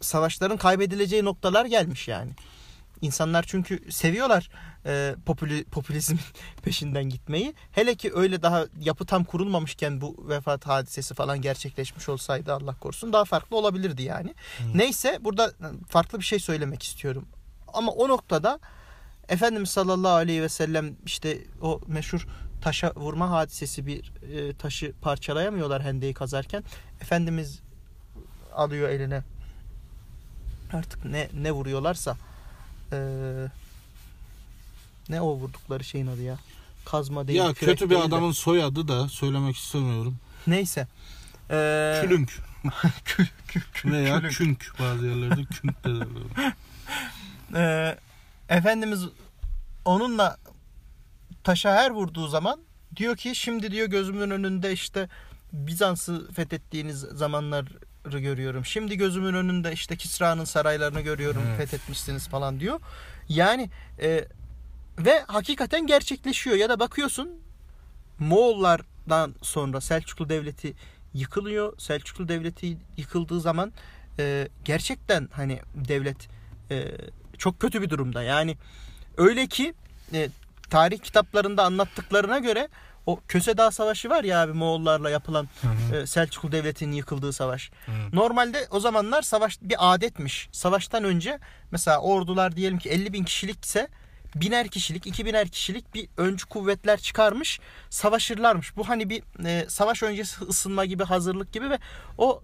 savaşların 0.00 0.56
kaybedileceği 0.56 1.24
noktalar 1.24 1.66
gelmiş 1.66 2.08
yani. 2.08 2.30
İnsanlar 3.02 3.44
çünkü 3.48 3.92
seviyorlar 3.92 4.50
e, 4.86 5.14
popüli, 5.26 5.64
popülizmin 5.64 6.20
peşinden 6.62 7.04
gitmeyi. 7.04 7.54
Hele 7.72 7.94
ki 7.94 8.10
öyle 8.14 8.42
daha 8.42 8.66
yapı 8.80 9.06
tam 9.06 9.24
kurulmamışken 9.24 10.00
bu 10.00 10.28
vefat 10.28 10.66
hadisesi 10.66 11.14
falan 11.14 11.42
gerçekleşmiş 11.42 12.08
olsaydı 12.08 12.54
Allah 12.54 12.74
korusun 12.80 13.12
daha 13.12 13.24
farklı 13.24 13.56
olabilirdi 13.56 14.02
yani. 14.02 14.34
Hı. 14.58 14.64
Neyse 14.78 15.18
burada 15.20 15.52
farklı 15.88 16.18
bir 16.18 16.24
şey 16.24 16.38
söylemek 16.38 16.82
istiyorum. 16.82 17.28
Ama 17.72 17.92
o 17.92 18.08
noktada 18.08 18.60
Efendimiz 19.28 19.70
sallallahu 19.70 20.12
aleyhi 20.12 20.42
ve 20.42 20.48
sellem 20.48 20.96
işte 21.06 21.38
o 21.62 21.80
meşhur 21.86 22.26
taşa 22.60 22.92
vurma 22.96 23.30
hadisesi 23.30 23.86
bir 23.86 24.12
e, 24.32 24.54
taşı 24.54 24.92
parçalayamıyorlar 25.00 25.82
hendeyi 25.82 26.14
kazarken. 26.14 26.64
Efendimiz 27.00 27.60
alıyor 28.54 28.88
eline 28.88 29.22
artık 30.72 31.04
ne 31.04 31.28
ne 31.34 31.52
vuruyorlarsa 31.52 32.16
e, 32.92 32.98
ne 35.08 35.20
o 35.20 35.34
vurdukları 35.36 35.84
şeyin 35.84 36.06
adı 36.06 36.22
ya 36.22 36.38
kazma 36.84 37.28
değil 37.28 37.38
Ya 37.38 37.52
kötü 37.54 37.84
bir 37.84 37.90
değil 37.90 38.00
de. 38.00 38.04
adamın 38.04 38.32
soyadı 38.32 38.88
da 38.88 39.08
söylemek 39.08 39.56
istemiyorum. 39.56 40.16
neyse 40.46 40.86
e, 41.50 41.98
Külünk 42.02 42.28
kül- 43.04 43.28
kül- 43.48 43.62
kül- 43.74 43.92
veya 43.92 44.18
külünk. 44.18 44.32
künk 44.34 44.72
bazı 44.80 45.06
yerlerde 45.06 45.44
künk 45.44 45.84
de 45.84 45.88
derler. 45.90 46.54
Ee, 47.54 47.98
Efendimiz 48.48 49.04
onunla 49.84 50.36
taşa 51.44 51.72
her 51.74 51.90
vurduğu 51.90 52.28
zaman 52.28 52.60
diyor 52.96 53.16
ki 53.16 53.34
şimdi 53.34 53.70
diyor 53.70 53.86
gözümün 53.86 54.30
önünde 54.30 54.72
işte 54.72 55.08
Bizans'ı 55.52 56.32
fethettiğiniz 56.32 56.98
zamanları 57.00 57.66
görüyorum. 58.04 58.64
Şimdi 58.64 58.96
gözümün 58.96 59.34
önünde 59.34 59.72
işte 59.72 59.96
Kisra'nın 59.96 60.44
saraylarını 60.44 61.00
görüyorum 61.00 61.42
Evet. 61.48 61.58
fethetmişsiniz 61.58 62.28
falan 62.28 62.60
diyor. 62.60 62.80
Yani 63.28 63.70
e, 64.02 64.24
ve 64.98 65.24
hakikaten 65.26 65.86
gerçekleşiyor 65.86 66.56
ya 66.56 66.68
da 66.68 66.80
bakıyorsun 66.80 67.30
Moğollardan 68.18 69.34
sonra 69.42 69.80
Selçuklu 69.80 70.28
Devleti 70.28 70.74
yıkılıyor. 71.14 71.78
Selçuklu 71.78 72.28
Devleti 72.28 72.76
yıkıldığı 72.96 73.40
zaman 73.40 73.72
e, 74.18 74.48
gerçekten 74.64 75.28
hani 75.32 75.60
devlet 75.74 76.28
e, 76.70 76.88
çok 77.38 77.60
kötü 77.60 77.82
bir 77.82 77.90
durumda. 77.90 78.22
Yani 78.22 78.56
öyle 79.16 79.46
ki 79.46 79.74
e, 80.12 80.28
tarih 80.70 80.98
kitaplarında 80.98 81.64
anlattıklarına 81.64 82.38
göre 82.38 82.68
o 83.06 83.20
Köse 83.28 83.56
Dağ 83.56 83.70
Savaşı 83.70 84.10
var 84.10 84.24
ya 84.24 84.42
abi 84.42 84.52
Moğollarla 84.52 85.10
yapılan 85.10 85.48
Hı 85.60 85.68
hı. 85.68 85.96
e, 85.96 86.06
Selçuklu 86.06 86.52
Devleti'nin 86.52 86.92
yıkıldığı 86.92 87.32
savaş. 87.32 87.70
Hı. 87.86 87.92
Normalde 88.12 88.66
o 88.70 88.80
zamanlar 88.80 89.22
savaş 89.22 89.58
bir 89.62 89.76
adetmiş. 89.94 90.48
Savaştan 90.52 91.04
önce 91.04 91.38
mesela 91.70 92.00
ordular 92.00 92.56
diyelim 92.56 92.78
ki 92.78 92.90
50 92.90 93.12
bin 93.12 93.24
kişilikse 93.24 93.88
biner 94.34 94.68
kişilik, 94.68 95.06
iki 95.06 95.26
biner 95.26 95.48
kişilik 95.48 95.94
bir 95.94 96.08
öncü 96.16 96.46
kuvvetler 96.46 97.00
çıkarmış, 97.00 97.60
savaşırlarmış. 97.90 98.76
Bu 98.76 98.88
hani 98.88 99.10
bir 99.10 99.22
e, 99.44 99.64
savaş 99.68 100.02
öncesi 100.02 100.44
ısınma 100.44 100.84
gibi, 100.84 101.04
hazırlık 101.04 101.52
gibi 101.52 101.70
ve 101.70 101.78
o 102.18 102.42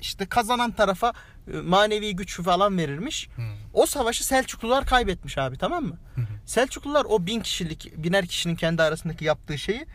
işte 0.00 0.26
kazanan 0.26 0.70
tarafa 0.70 1.12
e, 1.52 1.56
manevi 1.56 2.16
güç 2.16 2.42
falan 2.42 2.78
verirmiş. 2.78 3.28
Hı. 3.36 3.42
O 3.72 3.86
savaşı 3.86 4.26
Selçuklular 4.26 4.86
kaybetmiş 4.86 5.38
abi 5.38 5.58
tamam 5.58 5.84
mı? 5.84 5.98
Hı. 6.14 6.20
Selçuklular 6.48 7.06
o 7.08 7.26
bin 7.26 7.40
kişilik, 7.40 7.92
biner 7.96 8.26
kişinin 8.26 8.56
kendi 8.56 8.82
arasındaki 8.82 9.24
yaptığı 9.24 9.58
şeyi 9.58 9.86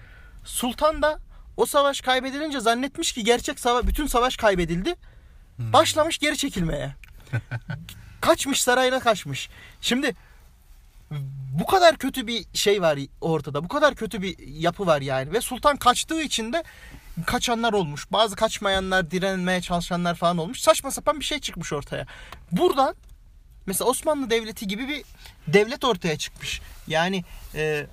Sultan 0.43 1.01
da 1.01 1.19
o 1.57 1.65
savaş 1.65 2.01
kaybedilince 2.01 2.59
zannetmiş 2.59 3.11
ki 3.11 3.23
gerçek 3.23 3.59
savaş, 3.59 3.87
bütün 3.87 4.07
savaş 4.07 4.37
kaybedildi. 4.37 4.89
Hı. 4.89 5.73
Başlamış 5.73 6.17
geri 6.17 6.37
çekilmeye. 6.37 6.95
kaçmış 8.21 8.61
sarayına 8.61 8.99
kaçmış. 8.99 9.49
Şimdi 9.81 10.15
bu 11.59 11.65
kadar 11.65 11.97
kötü 11.97 12.27
bir 12.27 12.45
şey 12.53 12.81
var 12.81 12.99
ortada. 13.21 13.63
Bu 13.63 13.67
kadar 13.67 13.95
kötü 13.95 14.21
bir 14.21 14.35
yapı 14.47 14.85
var 14.85 15.01
yani. 15.01 15.33
Ve 15.33 15.41
sultan 15.41 15.77
kaçtığı 15.77 16.21
için 16.21 16.53
de 16.53 16.63
kaçanlar 17.25 17.73
olmuş. 17.73 18.11
Bazı 18.11 18.35
kaçmayanlar, 18.35 19.11
direnmeye 19.11 19.61
çalışanlar 19.61 20.15
falan 20.15 20.37
olmuş. 20.37 20.61
Saçma 20.61 20.91
sapan 20.91 21.19
bir 21.19 21.25
şey 21.25 21.39
çıkmış 21.39 21.73
ortaya. 21.73 22.07
Buradan 22.51 22.95
mesela 23.65 23.89
Osmanlı 23.89 24.29
Devleti 24.29 24.67
gibi 24.67 24.87
bir 24.87 25.03
devlet 25.47 25.83
ortaya 25.83 26.17
çıkmış. 26.17 26.61
Yani 26.87 27.23
e, 27.55 27.87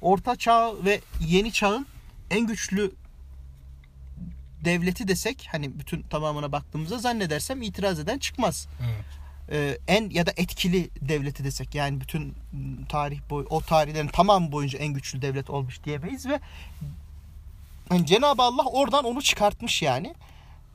Orta 0.00 0.36
Çağ 0.36 0.84
ve 0.84 1.00
Yeni 1.20 1.52
Çağ'ın 1.52 1.86
en 2.30 2.46
güçlü 2.46 2.92
devleti 4.64 5.08
desek 5.08 5.48
hani 5.52 5.78
bütün 5.78 6.02
tamamına 6.02 6.52
baktığımızda 6.52 6.98
zannedersem 6.98 7.62
itiraz 7.62 7.98
eden 7.98 8.18
çıkmaz. 8.18 8.68
Evet. 8.84 9.04
Ee, 9.50 9.78
en 9.88 10.10
ya 10.10 10.26
da 10.26 10.32
etkili 10.36 10.90
devleti 11.00 11.44
desek 11.44 11.74
yani 11.74 12.00
bütün 12.00 12.34
tarih 12.88 13.20
boy 13.30 13.46
o 13.50 13.60
tarihlerin 13.60 14.08
tamamı 14.08 14.52
boyunca 14.52 14.78
en 14.78 14.88
güçlü 14.88 15.22
devlet 15.22 15.50
olmuş 15.50 15.84
diyemeyiz 15.84 16.26
ve 16.26 16.40
yani 17.90 18.06
Cenab-ı 18.06 18.42
Allah 18.42 18.64
oradan 18.64 19.04
onu 19.04 19.22
çıkartmış 19.22 19.82
yani. 19.82 20.14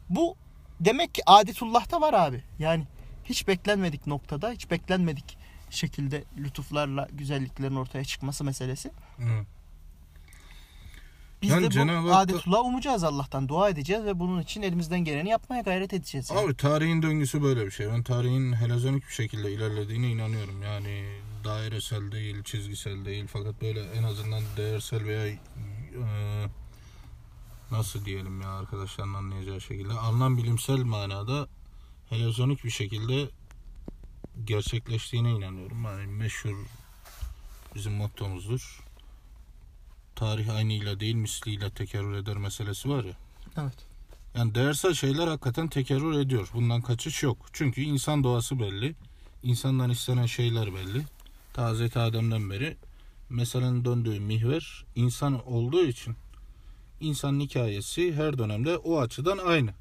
Bu 0.10 0.36
demek 0.80 1.16
ki 1.16 1.22
adetullah'ta 1.26 2.02
var 2.02 2.14
abi. 2.14 2.44
Yani 2.60 2.84
hiç 3.32 3.48
beklenmedik 3.48 4.08
noktada, 4.08 4.52
hiç 4.52 4.72
beklenmedik 4.72 5.38
şekilde 5.70 6.24
lütuflarla 6.38 7.08
güzelliklerin 7.12 7.76
ortaya 7.76 8.04
çıkması 8.06 8.44
meselesi. 8.44 8.92
Evet. 9.20 9.46
Biz 11.42 11.50
Yani 11.50 11.62
de 11.64 11.68
bu 11.68 11.72
Cenab-ı 11.72 12.12
Hak'ta- 12.14 12.18
adetullah 12.34 12.66
umacağız 12.66 13.04
Allah'tan. 13.04 13.48
Dua 13.50 13.70
edeceğiz 13.70 14.06
ve 14.06 14.20
bunun 14.20 14.42
için 14.42 14.62
elimizden 14.62 15.00
geleni 15.00 15.30
yapmaya 15.30 15.62
gayret 15.62 15.94
edeceğiz. 15.94 16.30
yani. 16.30 16.40
Abi 16.46 16.58
tarihin 16.58 17.02
döngüsü 17.02 17.42
böyle 17.44 17.66
bir 17.66 17.72
şey. 17.72 17.88
Ben 17.88 18.04
tarihin 18.04 18.54
helezonik 18.54 19.08
bir 19.08 19.14
şekilde 19.14 19.52
ilerlediğine 19.54 20.10
inanıyorum. 20.12 20.62
Yani 20.64 21.06
dairesel 21.44 22.12
değil, 22.12 22.44
çizgisel 22.44 23.06
değil 23.06 23.26
fakat 23.34 23.62
böyle 23.62 23.82
en 23.92 24.04
azından 24.04 24.42
değersel 24.58 25.04
veya 25.06 25.28
e, 25.28 25.38
nasıl 27.72 28.06
diyelim 28.06 28.42
ya 28.42 28.50
arkadaşların 28.50 29.14
anlayacağı 29.14 29.62
şekilde 29.62 29.94
anlam 29.94 30.38
bilimsel 30.38 30.80
manada 30.84 31.48
helezonik 32.12 32.64
bir 32.64 32.70
şekilde 32.70 33.30
gerçekleştiğine 34.46 35.32
inanıyorum. 35.32 35.84
Yani 35.84 36.08
meşhur 36.08 36.66
bizim 37.76 37.94
mottomuzdur. 37.94 38.80
Tarih 40.16 40.56
aynıyla 40.56 41.00
değil 41.00 41.16
misliyle 41.16 41.70
tekerrür 41.70 42.14
eder 42.14 42.38
meselesi 42.38 42.90
var 42.90 43.04
ya. 43.04 43.14
Evet. 43.58 43.86
Yani 44.36 44.56
değersel 44.56 44.94
şeyler 44.94 45.28
hakikaten 45.28 45.68
tekerrür 45.68 46.20
ediyor. 46.20 46.50
Bundan 46.54 46.82
kaçış 46.82 47.24
yok. 47.24 47.38
Çünkü 47.54 47.82
insan 47.82 48.24
doğası 48.24 48.60
belli. 48.60 48.96
İnsandan 49.44 49.90
istenen 49.90 50.26
şeyler 50.26 50.74
belli. 50.76 51.04
Hazreti 51.56 52.00
Adem'den 52.00 52.50
beri 52.50 52.78
meselenin 53.30 53.86
döndüğü 53.86 54.20
mihver 54.20 54.86
insan 54.96 55.48
olduğu 55.48 55.86
için 55.86 56.16
insanın 57.00 57.40
hikayesi 57.40 58.14
her 58.14 58.38
dönemde 58.38 58.78
o 58.78 59.00
açıdan 59.00 59.38
aynı. 59.38 59.74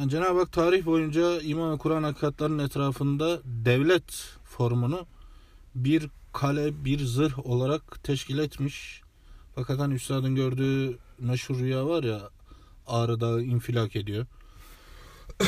Yani 0.00 0.10
Cenab-ı 0.10 0.38
Hak 0.38 0.52
tarih 0.52 0.86
boyunca 0.86 1.40
iman 1.40 1.72
ve 1.72 1.78
Kur'an 1.78 2.02
hakikatlerinin 2.02 2.58
etrafında 2.58 3.40
devlet 3.44 4.36
formunu 4.44 5.06
bir 5.74 6.10
kale, 6.32 6.84
bir 6.84 7.04
zırh 7.04 7.46
olarak 7.46 8.04
teşkil 8.04 8.38
etmiş. 8.38 9.02
Fakat 9.54 9.78
hani 9.78 9.94
Üstad'ın 9.94 10.34
gördüğü 10.34 10.98
meşhur 11.18 11.58
rüya 11.58 11.86
var 11.86 12.02
ya 12.04 12.20
Ağrı 12.86 13.20
Dağı 13.20 13.42
infilak 13.42 13.96
ediyor. 13.96 14.26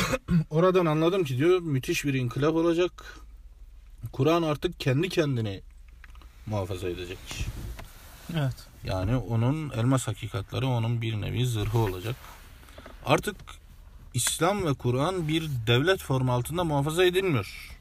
Oradan 0.51 0.87
anladım 0.87 1.25
ki 1.25 1.39
diyor 1.39 1.61
müthiş 1.61 2.05
bir 2.05 2.15
inkılap 2.15 2.55
olacak. 2.55 3.19
Kur'an 4.13 4.43
artık 4.43 4.81
kendi 4.81 5.09
kendini 5.09 5.63
muhafaza 6.47 6.89
edecek. 6.89 7.19
Evet. 8.37 8.67
Yani 8.85 9.17
onun 9.17 9.71
elmas 9.71 10.07
hakikatleri 10.09 10.65
onun 10.65 11.03
bir 11.03 11.21
nevi 11.21 11.47
zırhı 11.47 11.79
olacak. 11.79 12.17
Artık 13.07 13.37
İslam 14.15 14.67
ve 14.67 14.75
Kur'an 14.75 15.29
bir 15.29 15.51
devlet 15.67 16.01
formu 16.01 16.33
altında 16.33 16.65
muhafaza 16.65 17.05
edilmiyor. 17.05 17.79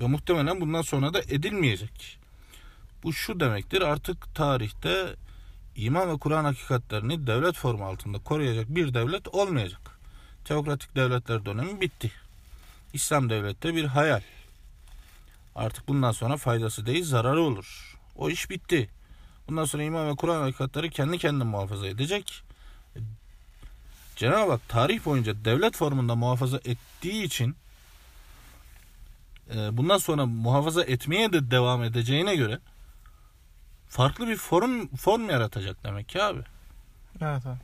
Ve 0.00 0.06
muhtemelen 0.06 0.60
bundan 0.60 0.82
sonra 0.82 1.14
da 1.14 1.20
edilmeyecek. 1.20 2.18
Bu 3.02 3.12
şu 3.12 3.40
demektir 3.40 3.82
artık 3.82 4.34
tarihte 4.34 5.14
iman 5.76 6.08
ve 6.12 6.18
Kur'an 6.18 6.44
hakikatlerini 6.44 7.26
devlet 7.26 7.56
formu 7.56 7.84
altında 7.84 8.18
koruyacak 8.18 8.68
bir 8.68 8.94
devlet 8.94 9.28
olmayacak. 9.28 9.98
Teokratik 10.44 10.96
devletler 10.96 11.44
dönemi 11.44 11.80
bitti. 11.80 12.12
İslam 12.92 13.30
devlette 13.30 13.74
bir 13.74 13.84
hayal. 13.84 14.22
Artık 15.54 15.88
bundan 15.88 16.12
sonra 16.12 16.36
faydası 16.36 16.86
değil 16.86 17.04
zararı 17.04 17.40
olur. 17.40 17.98
O 18.16 18.30
iş 18.30 18.50
bitti. 18.50 18.90
Bundan 19.48 19.64
sonra 19.64 19.82
iman 19.82 20.08
ve 20.08 20.16
Kur'an 20.16 20.40
hakikatleri 20.40 20.90
kendi 20.90 21.18
kendine 21.18 21.44
muhafaza 21.44 21.86
edecek. 21.86 22.42
Cenab-ı 24.16 24.50
Hak 24.50 24.68
tarih 24.68 25.04
boyunca 25.04 25.44
devlet 25.44 25.76
formunda 25.76 26.14
muhafaza 26.14 26.56
ettiği 26.56 27.22
için 27.22 27.56
e, 29.54 29.76
bundan 29.76 29.98
sonra 29.98 30.26
muhafaza 30.26 30.84
etmeye 30.84 31.32
de 31.32 31.50
devam 31.50 31.82
edeceğine 31.82 32.36
göre 32.36 32.58
farklı 33.88 34.28
bir 34.28 34.36
form 34.36 34.88
form 34.88 35.30
yaratacak 35.30 35.84
demek 35.84 36.08
ki 36.08 36.22
abi. 36.22 36.40
Evet 37.20 37.46
abi. 37.46 37.58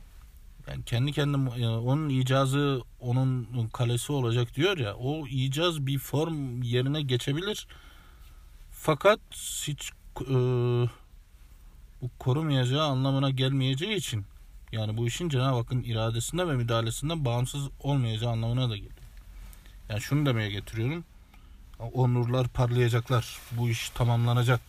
Yani 0.67 0.83
kendi 0.85 1.11
kendine 1.11 1.69
onun 1.69 2.09
icazı 2.09 2.81
onun 2.99 3.47
kalesi 3.73 4.11
olacak 4.11 4.55
diyor 4.55 4.77
ya 4.77 4.95
o 4.95 5.27
icaz 5.27 5.85
bir 5.87 5.99
form 5.99 6.61
yerine 6.61 7.01
geçebilir. 7.01 7.67
Fakat 8.71 9.19
hiç 9.67 9.91
e, 10.21 10.33
bu 12.01 12.09
korumayacağı 12.19 12.87
anlamına 12.87 13.29
gelmeyeceği 13.29 13.95
için 13.95 14.25
yani 14.71 14.97
bu 14.97 15.07
işin 15.07 15.29
Cenab-ı 15.29 15.57
Hakk'ın 15.57 15.83
iradesinde 15.83 16.47
ve 16.47 16.55
müdahalesinden 16.55 17.25
bağımsız 17.25 17.67
olmayacağı 17.79 18.31
anlamına 18.31 18.69
da 18.69 18.75
geliyor. 18.75 18.93
Yani 19.89 20.01
şunu 20.01 20.25
demeye 20.25 20.49
getiriyorum. 20.49 21.03
O 21.93 22.13
nurlar 22.13 22.47
parlayacaklar. 22.47 23.37
Bu 23.51 23.69
iş 23.69 23.89
tamamlanacak. 23.89 24.61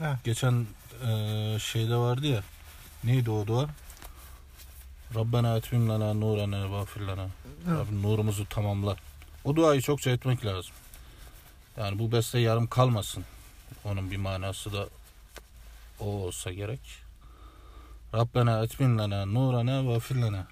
Evet. 0.00 0.24
Geçen 0.24 0.66
e, 1.06 1.56
şeyde 1.60 1.96
vardı 1.96 2.26
ya. 2.26 2.42
Neydi 3.04 3.30
o 3.30 3.46
dua? 3.46 3.68
Rabbena 5.14 5.56
etmim 5.56 5.88
lana 5.88 6.14
nurana 6.14 6.70
vafir 6.70 7.00
lana. 7.00 7.28
Rabbim 7.68 8.02
nurumuzu 8.02 8.48
tamamla. 8.48 8.96
O 9.44 9.56
duayı 9.56 9.80
çokça 9.80 10.10
etmek 10.10 10.44
lazım. 10.44 10.72
Yani 11.76 11.98
bu 11.98 12.12
beste 12.12 12.38
yarım 12.38 12.66
kalmasın. 12.66 13.24
Onun 13.84 14.10
bir 14.10 14.16
manası 14.16 14.72
da 14.72 14.88
o 16.00 16.04
olsa 16.04 16.52
gerek. 16.52 17.03
Rabbena 18.16 18.62
etmin 18.62 18.98
lana 18.98 19.26
nurana 19.26 19.86
vafir 19.86 20.16
lana. 20.16 20.46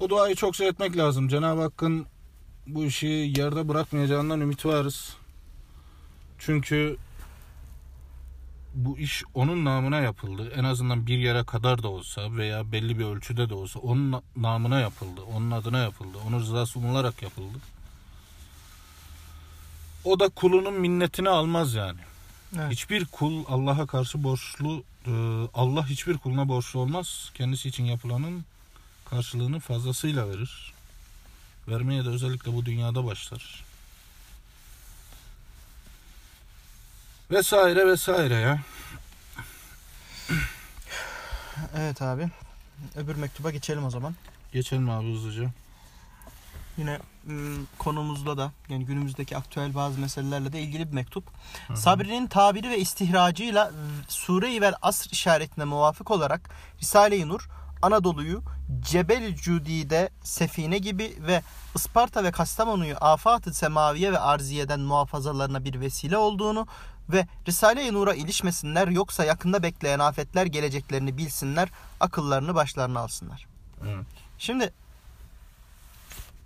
O 0.00 0.08
duayı 0.08 0.34
çokça 0.34 0.64
etmek 0.64 0.96
lazım. 0.96 1.28
Cenab-ı 1.28 1.60
Hakk'ın 1.62 2.06
bu 2.66 2.84
işi 2.84 3.06
yerde 3.36 3.68
bırakmayacağından 3.68 4.40
ümit 4.40 4.66
varız. 4.66 5.16
Çünkü 6.38 6.96
bu 8.74 8.98
iş 8.98 9.24
onun 9.34 9.64
namına 9.64 10.00
yapıldı. 10.00 10.52
En 10.56 10.64
azından 10.64 11.06
bir 11.06 11.18
yere 11.18 11.44
kadar 11.44 11.82
da 11.82 11.88
olsa 11.88 12.36
veya 12.36 12.72
belli 12.72 12.98
bir 12.98 13.04
ölçüde 13.04 13.48
de 13.48 13.54
olsa 13.54 13.80
onun 13.80 14.12
na- 14.12 14.22
namına 14.36 14.80
yapıldı. 14.80 15.20
Onun 15.34 15.50
adına 15.50 15.78
yapıldı. 15.78 16.18
Onun 16.28 16.40
rızası 16.40 16.78
umularak 16.78 17.22
yapıldı. 17.22 17.58
O 20.04 20.20
da 20.20 20.28
kulunun 20.28 20.74
minnetini 20.74 21.28
almaz 21.28 21.74
yani. 21.74 22.00
Evet. 22.56 22.72
Hiçbir 22.72 23.04
kul 23.04 23.44
Allah'a 23.48 23.86
karşı 23.86 24.24
borçlu, 24.24 24.84
Allah 25.54 25.86
hiçbir 25.86 26.18
kuluna 26.18 26.48
borçlu 26.48 26.80
olmaz. 26.80 27.30
Kendisi 27.34 27.68
için 27.68 27.84
yapılanın 27.84 28.44
karşılığını 29.04 29.60
fazlasıyla 29.60 30.28
verir. 30.30 30.72
Vermeye 31.68 32.04
de 32.04 32.08
özellikle 32.08 32.54
bu 32.54 32.66
dünyada 32.66 33.04
başlar. 33.04 33.64
Vesaire 37.30 37.86
vesaire 37.86 38.34
ya. 38.34 38.60
Evet 41.76 42.02
abi. 42.02 42.28
Öbür 42.96 43.14
mektuba 43.16 43.50
geçelim 43.50 43.84
o 43.84 43.90
zaman. 43.90 44.14
Geçelim 44.52 44.90
abi 44.90 45.12
hızlıca. 45.12 45.50
Yine 46.78 46.98
konumuzla 47.78 48.38
da 48.38 48.52
yani 48.68 48.84
günümüzdeki 48.84 49.36
aktüel 49.36 49.74
bazı 49.74 50.00
meselelerle 50.00 50.52
de 50.52 50.60
ilgili 50.60 50.88
bir 50.88 50.94
mektup. 50.94 51.24
hı. 51.68 51.76
Sabri'nin 51.76 52.26
tabiri 52.26 52.70
ve 52.70 52.78
istihracıyla 52.78 53.66
ıı, 53.66 53.72
Sure-i 54.08 54.60
Vel 54.60 54.74
Asr 54.82 55.10
işaretine 55.12 55.64
muvafık 55.64 56.10
olarak 56.10 56.50
Risale-i 56.82 57.28
Nur 57.28 57.48
Anadolu'yu 57.82 58.42
Cebel 58.80 59.36
Cudi'de 59.36 60.10
Sefine 60.22 60.78
gibi 60.78 61.16
ve 61.20 61.42
Isparta 61.74 62.24
ve 62.24 62.30
Kastamonu'yu 62.30 62.96
afat-ı 63.00 63.54
semaviye 63.54 64.12
ve 64.12 64.18
arziyeden 64.18 64.80
muhafazalarına 64.80 65.64
bir 65.64 65.80
vesile 65.80 66.16
olduğunu 66.16 66.66
ve 67.08 67.26
Risale-i 67.48 67.92
Nur'a 67.92 68.14
ilişmesinler 68.14 68.88
yoksa 68.88 69.24
yakında 69.24 69.62
bekleyen 69.62 69.98
afetler 69.98 70.46
geleceklerini 70.46 71.16
bilsinler, 71.18 71.68
akıllarını 72.00 72.54
başlarına 72.54 73.00
alsınlar. 73.00 73.46
Evet. 73.82 74.06
Şimdi 74.38 74.72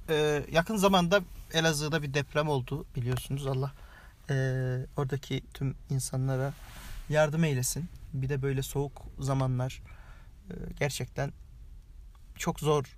e, 0.09 0.45
yakın 0.53 0.77
zamanda 0.77 1.21
Elazığ'da 1.53 2.03
bir 2.03 2.15
deprem 2.15 2.49
oldu 2.49 2.87
biliyorsunuz 2.97 3.47
Allah 3.47 3.73
e, 4.31 4.35
oradaki 4.97 5.43
tüm 5.55 5.75
insanlara 5.91 6.53
yardım 7.09 7.45
eylesin. 7.45 7.89
Bir 8.13 8.29
de 8.29 8.43
böyle 8.43 8.63
soğuk 8.63 9.03
zamanlar 9.19 9.83
Ee, 10.51 10.55
gerçekten 10.79 11.33
çok 12.37 12.61
zor 12.61 12.97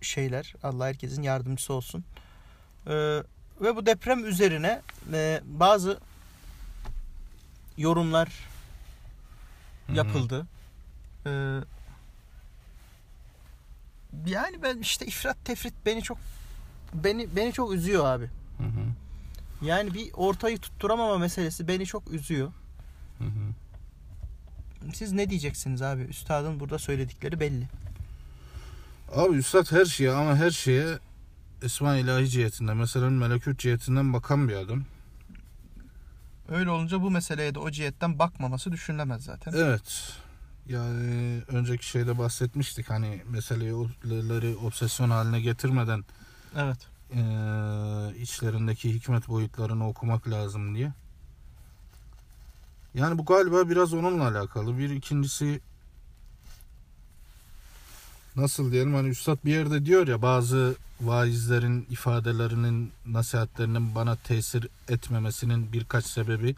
şeyler. 0.00 0.54
Allah 0.62 0.86
herkesin 0.86 1.22
yardımcısı 1.22 1.72
olsun. 1.72 2.04
Ee, 2.86 2.92
ve 3.60 3.76
bu 3.76 3.86
deprem 3.86 4.24
üzerine 4.24 4.82
e, 5.12 5.40
bazı 5.44 6.00
yorumlar 7.78 8.28
Hı 9.86 9.92
hı. 9.92 9.96
yapıldı. 9.96 10.46
Ee, 11.26 11.30
yani 14.26 14.62
ben 14.62 14.78
işte 14.78 15.06
ifrat 15.06 15.44
tefrit 15.44 15.74
beni 15.86 16.02
çok 16.02 16.18
beni 16.94 17.36
beni 17.36 17.52
çok 17.52 17.72
üzüyor 17.72 18.04
abi. 18.06 18.24
Hı 18.58 18.64
hı. 18.64 19.66
Yani 19.66 19.94
bir 19.94 20.12
ortayı 20.12 20.58
tutturamama 20.58 21.18
meselesi 21.18 21.68
beni 21.68 21.86
çok 21.86 22.12
üzüyor. 22.12 22.52
Hı 23.18 23.24
hı. 23.24 24.92
Siz 24.94 25.12
ne 25.12 25.30
diyeceksiniz 25.30 25.82
abi? 25.82 26.02
Üstadın 26.02 26.60
burada 26.60 26.78
söyledikleri 26.78 27.40
belli. 27.40 27.68
Abi 29.14 29.36
Üstad 29.36 29.72
her 29.72 29.84
şeye 29.84 30.12
ama 30.12 30.36
her 30.36 30.50
şeye 30.50 30.98
Esma 31.62 31.96
ilahi 31.96 32.28
cihetinden 32.28 32.76
mesela 32.76 33.10
melekut 33.10 33.58
cihetinden 33.58 34.12
bakan 34.12 34.48
bir 34.48 34.56
adam. 34.56 34.84
Öyle 36.48 36.70
olunca 36.70 37.02
bu 37.02 37.10
meseleye 37.10 37.54
de 37.54 37.58
o 37.58 37.70
cihetten 37.70 38.18
bakmaması 38.18 38.72
düşünülemez 38.72 39.24
zaten. 39.24 39.52
Evet. 39.56 40.12
Yani 40.68 41.42
önceki 41.48 41.86
şeyde 41.86 42.18
bahsetmiştik 42.18 42.90
hani 42.90 43.22
meseleleri 43.28 44.56
obsesyon 44.56 45.10
haline 45.10 45.40
getirmeden 45.40 46.04
Evet. 46.56 46.76
eee, 47.14 48.22
içlerindeki 48.22 48.94
hikmet 48.94 49.28
boyutlarını 49.28 49.88
okumak 49.88 50.28
lazım 50.28 50.74
diye. 50.74 50.92
Yani 52.94 53.18
bu 53.18 53.24
galiba 53.24 53.68
biraz 53.68 53.94
onunla 53.94 54.28
alakalı. 54.28 54.78
Bir 54.78 54.90
ikincisi 54.90 55.60
nasıl 58.36 58.72
diyelim 58.72 58.94
hani 58.94 59.08
üstad 59.08 59.38
bir 59.44 59.52
yerde 59.52 59.86
diyor 59.86 60.08
ya 60.08 60.22
bazı 60.22 60.76
vaizlerin 61.00 61.86
ifadelerinin 61.90 62.92
nasihatlerinin 63.06 63.94
bana 63.94 64.16
tesir 64.16 64.68
etmemesinin 64.88 65.72
birkaç 65.72 66.06
sebebi 66.06 66.56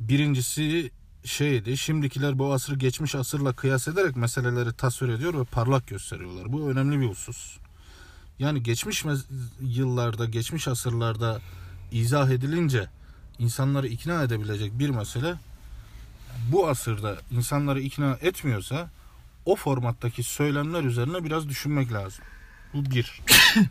birincisi 0.00 0.90
şeydi 1.26 1.76
şimdikiler 1.76 2.38
bu 2.38 2.52
asrı 2.52 2.74
geçmiş 2.74 3.14
asırla 3.14 3.52
kıyas 3.52 3.88
ederek 3.88 4.16
meseleleri 4.16 4.72
tasvir 4.72 5.08
ediyor 5.08 5.40
ve 5.40 5.44
parlak 5.44 5.86
gösteriyorlar. 5.86 6.52
Bu 6.52 6.70
önemli 6.70 7.00
bir 7.00 7.08
husus. 7.08 7.58
Yani 8.38 8.62
geçmiş 8.62 9.04
yıllarda, 9.60 10.24
geçmiş 10.24 10.68
asırlarda 10.68 11.40
izah 11.92 12.30
edilince 12.30 12.88
insanları 13.38 13.88
ikna 13.88 14.22
edebilecek 14.22 14.78
bir 14.78 14.90
mesele 14.90 15.34
bu 16.52 16.68
asırda 16.68 17.16
insanları 17.30 17.80
ikna 17.80 18.18
etmiyorsa 18.22 18.90
o 19.44 19.56
formattaki 19.56 20.22
söylemler 20.22 20.82
üzerine 20.82 21.24
biraz 21.24 21.48
düşünmek 21.48 21.92
lazım. 21.92 22.24
Bu 22.74 22.90
bir. 22.90 23.20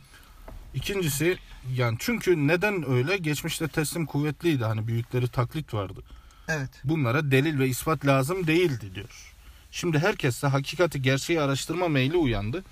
İkincisi 0.73 1.37
yani 1.75 1.97
çünkü 1.99 2.47
neden 2.47 2.89
öyle? 2.89 3.17
Geçmişte 3.17 3.67
teslim 3.67 4.05
kuvvetliydi. 4.05 4.65
Hani 4.65 4.87
büyükleri 4.87 5.27
taklit 5.27 5.73
vardı. 5.73 6.03
Evet. 6.47 6.69
Bunlara 6.83 7.31
delil 7.31 7.59
ve 7.59 7.67
ispat 7.67 8.05
lazım 8.05 8.47
değildi 8.47 8.95
diyor. 8.95 9.33
Şimdi 9.71 9.99
herkeste 9.99 10.47
hakikati 10.47 11.01
gerçeği 11.01 11.41
araştırma 11.41 11.87
meyli 11.87 12.17
uyandı. 12.17 12.63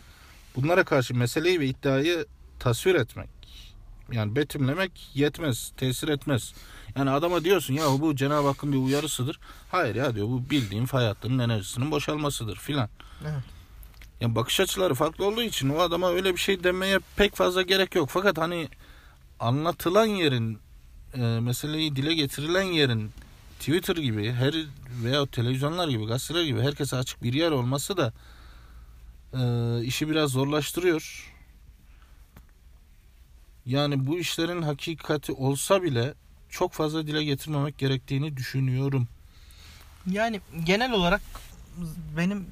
Bunlara 0.56 0.84
karşı 0.84 1.16
meseleyi 1.16 1.60
ve 1.60 1.68
iddiayı 1.68 2.26
tasvir 2.60 2.96
etmek 2.96 3.30
yani 4.12 4.36
betimlemek 4.36 4.92
yetmez, 5.14 5.72
tesir 5.78 6.08
etmez. 6.08 6.54
Yani 6.96 7.10
adama 7.10 7.44
diyorsun 7.44 7.74
ya 7.74 7.86
bu 8.00 8.16
Cenab-ı 8.16 8.48
Hakk'ın 8.48 8.72
bir 8.74 8.78
uyarısıdır. 8.78 9.40
Hayır 9.72 9.96
ya 9.96 10.16
diyor 10.16 10.28
bu 10.28 10.50
bildiğin 10.50 10.86
fay 10.86 11.06
hattının 11.06 11.40
enerjisinin 11.40 11.92
boşalmasıdır 11.92 12.56
filan. 12.56 12.90
Evet. 13.24 13.44
Yani 14.22 14.36
bakış 14.36 14.60
açıları 14.60 14.94
farklı 14.94 15.26
olduğu 15.26 15.42
için 15.42 15.70
o 15.70 15.80
adama 15.80 16.12
öyle 16.12 16.34
bir 16.34 16.40
şey 16.40 16.64
demeye 16.64 17.00
pek 17.16 17.36
fazla 17.36 17.62
gerek 17.62 17.96
yok. 17.96 18.10
Fakat 18.10 18.38
hani 18.38 18.70
anlatılan 19.40 20.06
yerin 20.06 20.60
e, 21.14 21.20
meseleyi 21.22 21.96
dile 21.96 22.14
getirilen 22.14 22.64
yerin 22.64 23.12
Twitter 23.64 23.96
gibi 23.96 24.32
her 24.32 24.54
veya 25.04 25.26
televizyonlar 25.26 25.88
gibi 25.88 26.06
gazeteler 26.06 26.44
gibi 26.44 26.62
herkese 26.62 26.96
açık 26.96 27.24
bir 27.24 27.34
yer 27.34 27.52
olması 27.52 27.98
da 27.98 28.14
e, 29.34 29.84
işi 29.84 30.10
biraz 30.10 30.32
zorlaştırıyor. 30.32 31.34
Yani 33.66 34.08
bu 34.08 34.20
işlerin 34.20 34.62
hakikati 34.62 35.32
olsa 35.32 35.84
bile 35.84 36.14
çok 36.50 36.74
fazla 36.74 37.08
dile 37.08 37.24
getirmemek 37.24 37.78
gerektiğini 37.78 38.38
düşünüyorum. 38.38 39.08
Yani 40.08 40.42
genel 40.64 40.92
olarak 40.92 41.22
benim 42.18 42.48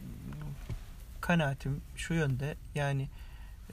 kanaatim 1.22 1.82
şu 1.96 2.14
yönde. 2.14 2.56
Yani 2.76 3.10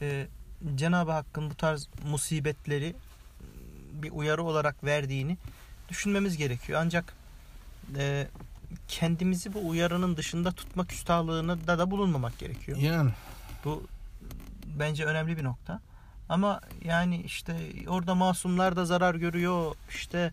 e, 0.01 0.27
Cenab-ı 0.75 1.13
Hakk'ın 1.13 1.51
bu 1.51 1.55
tarz 1.55 1.89
musibetleri 2.11 2.95
bir 3.93 4.11
uyarı 4.11 4.43
olarak 4.43 4.85
verdiğini 4.85 5.37
düşünmemiz 5.89 6.37
gerekiyor. 6.37 6.81
Ancak 6.83 7.18
e, 7.97 8.27
kendimizi 8.89 9.55
bu 9.55 9.69
uyarının 9.69 10.17
dışında 10.17 10.53
tutma 10.53 10.85
küstahlığına 10.87 11.67
da, 11.67 11.79
da 11.79 11.91
bulunmamak 11.91 12.39
gerekiyor. 12.39 12.79
Yani 12.79 13.11
Bu 13.65 13.87
bence 14.79 15.05
önemli 15.05 15.37
bir 15.37 15.45
nokta. 15.45 15.81
Ama 16.29 16.61
yani 16.85 17.23
işte 17.23 17.57
orada 17.89 18.15
masumlar 18.15 18.77
da 18.77 18.85
zarar 18.85 19.15
görüyor. 19.15 19.75
İşte 19.91 20.33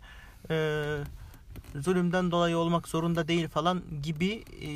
e, 0.49 0.83
zulümden 1.75 2.31
dolayı 2.31 2.57
olmak 2.57 2.87
zorunda 2.87 3.27
değil 3.27 3.47
falan 3.47 3.83
gibi 4.03 4.43
e, 4.65 4.69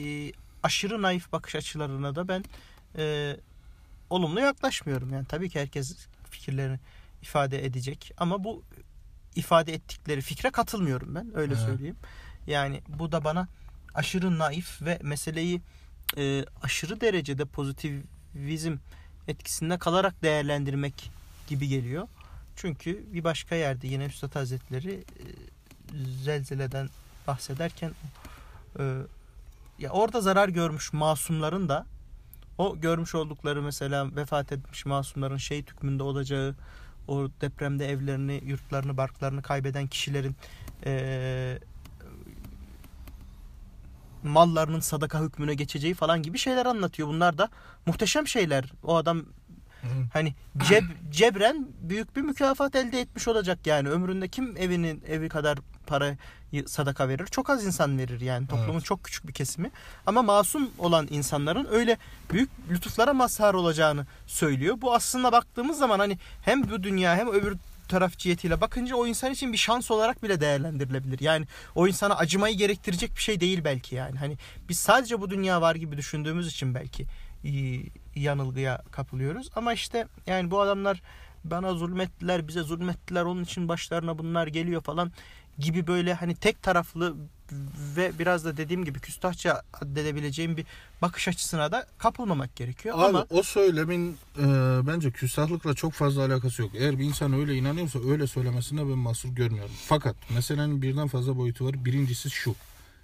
aşırı 0.63 1.02
naif 1.02 1.32
bakış 1.32 1.56
açılarına 1.56 2.15
da 2.15 2.28
ben 2.28 2.44
e, 2.98 3.36
olumlu 4.10 4.39
yaklaşmıyorum. 4.39 5.13
Yani 5.13 5.26
tabii 5.26 5.50
ki 5.50 5.60
herkes 5.60 6.08
fikirlerini 6.30 6.80
ifade 7.22 7.65
edecek 7.65 8.12
ama 8.18 8.44
bu 8.44 8.63
ifade 9.36 9.74
ettikleri 9.74 10.22
fikre 10.22 10.50
katılmıyorum 10.52 11.15
ben 11.15 11.38
öyle 11.38 11.54
Evet. 11.54 11.65
söyleyeyim. 11.65 11.96
Yani 12.49 12.81
bu 12.88 13.12
da 13.12 13.23
bana 13.23 13.47
aşırı 13.93 14.39
naif 14.39 14.81
ve 14.81 14.99
meseleyi 15.03 15.62
e, 16.17 16.45
aşırı 16.63 17.01
derecede 17.01 17.45
pozitivizm 17.45 18.77
etkisinde 19.27 19.77
kalarak 19.77 20.23
değerlendirmek 20.23 21.12
gibi 21.47 21.67
geliyor. 21.67 22.07
Çünkü 22.55 23.05
bir 23.13 23.23
başka 23.23 23.55
yerde 23.55 23.88
yine 23.88 24.05
Üstad 24.05 24.35
Hazretleri 24.35 24.93
e, 24.93 25.03
zelzeleden 26.23 26.89
bahsederken 27.27 27.91
e, 28.79 28.97
ya 29.79 29.89
orada 29.89 30.21
zarar 30.21 30.49
görmüş 30.49 30.93
masumların 30.93 31.69
da 31.69 31.85
o 32.57 32.79
görmüş 32.81 33.15
oldukları 33.15 33.62
mesela 33.62 34.15
vefat 34.15 34.51
etmiş 34.51 34.85
masumların 34.85 35.38
şehit 35.38 35.71
hükmünde 35.71 36.03
olacağı 36.03 36.55
o 37.07 37.29
depremde 37.41 37.89
evlerini, 37.89 38.41
yurtlarını, 38.45 38.97
barklarını 38.97 39.41
kaybeden 39.41 39.88
kişilerin 39.88 40.35
e, 40.85 41.59
mallarının 44.23 44.79
sadaka 44.79 45.19
hükmüne 45.21 45.53
geçeceği 45.53 45.93
falan 45.93 46.23
gibi 46.23 46.38
şeyler 46.38 46.65
anlatıyor. 46.65 47.08
Bunlar 47.08 47.38
da 47.38 47.49
muhteşem 47.86 48.27
şeyler. 48.27 48.65
O 48.84 48.95
adam 48.95 49.23
hani 50.13 50.34
ceb, 50.69 50.84
cebren 51.12 51.67
büyük 51.82 52.15
bir 52.15 52.21
mükafat 52.21 52.75
elde 52.75 53.01
etmiş 53.01 53.27
olacak 53.27 53.60
yani. 53.67 53.89
Ömründe 53.89 54.27
kim 54.27 54.58
evinin 54.58 55.03
evi 55.08 55.29
kadar 55.29 55.58
para 55.88 56.15
sadaka 56.65 57.10
verir? 57.10 57.25
Çok 57.25 57.49
az 57.49 57.65
insan 57.65 57.97
verir 57.97 58.21
yani. 58.21 58.47
Toplumun 58.47 58.73
Evet. 58.73 58.86
çok 58.86 59.03
küçük 59.03 59.27
bir 59.27 59.34
kesimi. 59.34 59.71
Ama 60.05 60.21
masum 60.21 60.69
olan 60.77 61.08
insanların 61.10 61.67
öyle 61.71 61.97
büyük 62.32 62.49
lütuflara 62.69 63.13
mazhar 63.13 63.53
olacağını 63.53 64.05
söylüyor. 64.27 64.75
Bu 64.82 64.93
aslında 64.93 65.32
baktığımız 65.32 65.77
zaman 65.77 65.99
hani 65.99 66.17
hem 66.41 66.69
bu 66.71 66.84
dünya 66.84 67.15
hem 67.15 67.27
öbür 67.27 67.58
taraf 67.89 68.17
cihetiyle 68.17 68.62
bakınca 68.62 68.95
o 68.95 69.08
insan 69.08 69.32
için 69.32 69.54
bir 69.54 69.58
şans 69.58 69.91
olarak 69.91 70.23
bile 70.23 70.41
değerlendirilebilir. 70.41 71.19
Yani 71.19 71.45
o 71.75 71.88
insana 71.88 72.15
acımayı 72.15 72.58
gerektirecek 72.58 73.15
bir 73.15 73.21
şey 73.21 73.39
değil 73.39 73.63
belki 73.63 73.95
yani. 73.95 74.17
Hani 74.17 74.38
biz 74.69 74.80
sadece 74.80 75.21
bu 75.21 75.30
dünya 75.30 75.62
var 75.62 75.75
gibi 75.75 75.97
düşündüğümüz 75.97 76.47
için 76.47 76.75
belki 76.75 77.06
iyi- 77.43 77.91
yanılgıya 78.15 78.82
kapılıyoruz. 78.91 79.49
Ama 79.56 79.73
işte 79.73 80.08
yani 80.28 80.52
bu 80.52 80.62
adamlar 80.62 81.02
bana 81.43 81.73
zulmettiler, 81.73 82.47
bize 82.47 82.63
zulmettiler, 82.63 83.23
onun 83.23 83.43
için 83.43 83.67
başlarına 83.67 84.17
bunlar 84.17 84.47
geliyor 84.47 84.82
falan 84.82 85.12
gibi 85.60 85.88
böyle 85.88 86.13
hani 86.13 86.36
tek 86.36 86.63
taraflı 86.63 87.15
ve 87.95 88.19
biraz 88.19 88.45
da 88.45 88.57
dediğim 88.57 88.85
gibi 88.85 88.99
küstahça 88.99 89.62
addedebileceğim 89.73 90.57
bir 90.57 90.65
bakış 91.01 91.27
açısına 91.27 91.71
da 91.71 91.88
kapılmamak 91.97 92.55
gerekiyor. 92.55 92.95
Abi 92.97 93.05
Ama 93.05 93.25
o 93.29 93.43
söylemin 93.43 94.17
e, 94.38 94.45
bence 94.88 95.12
küstahlıkla 95.12 95.73
çok 95.73 95.93
fazla 95.93 96.25
alakası 96.25 96.62
yok. 96.62 96.71
Eğer 96.75 96.99
bir 96.99 97.03
insan 97.03 97.33
öyle 97.33 97.55
inanıyorsa 97.55 97.99
öyle 98.09 98.27
söylemesine 98.27 98.81
ben 98.81 98.97
mahsur 98.97 99.29
görmüyorum. 99.29 99.71
Fakat 99.85 100.15
meselenin 100.35 100.81
birden 100.81 101.07
fazla 101.07 101.38
boyutu 101.38 101.65
var. 101.65 101.85
Birincisi 101.85 102.29
şu. 102.29 102.55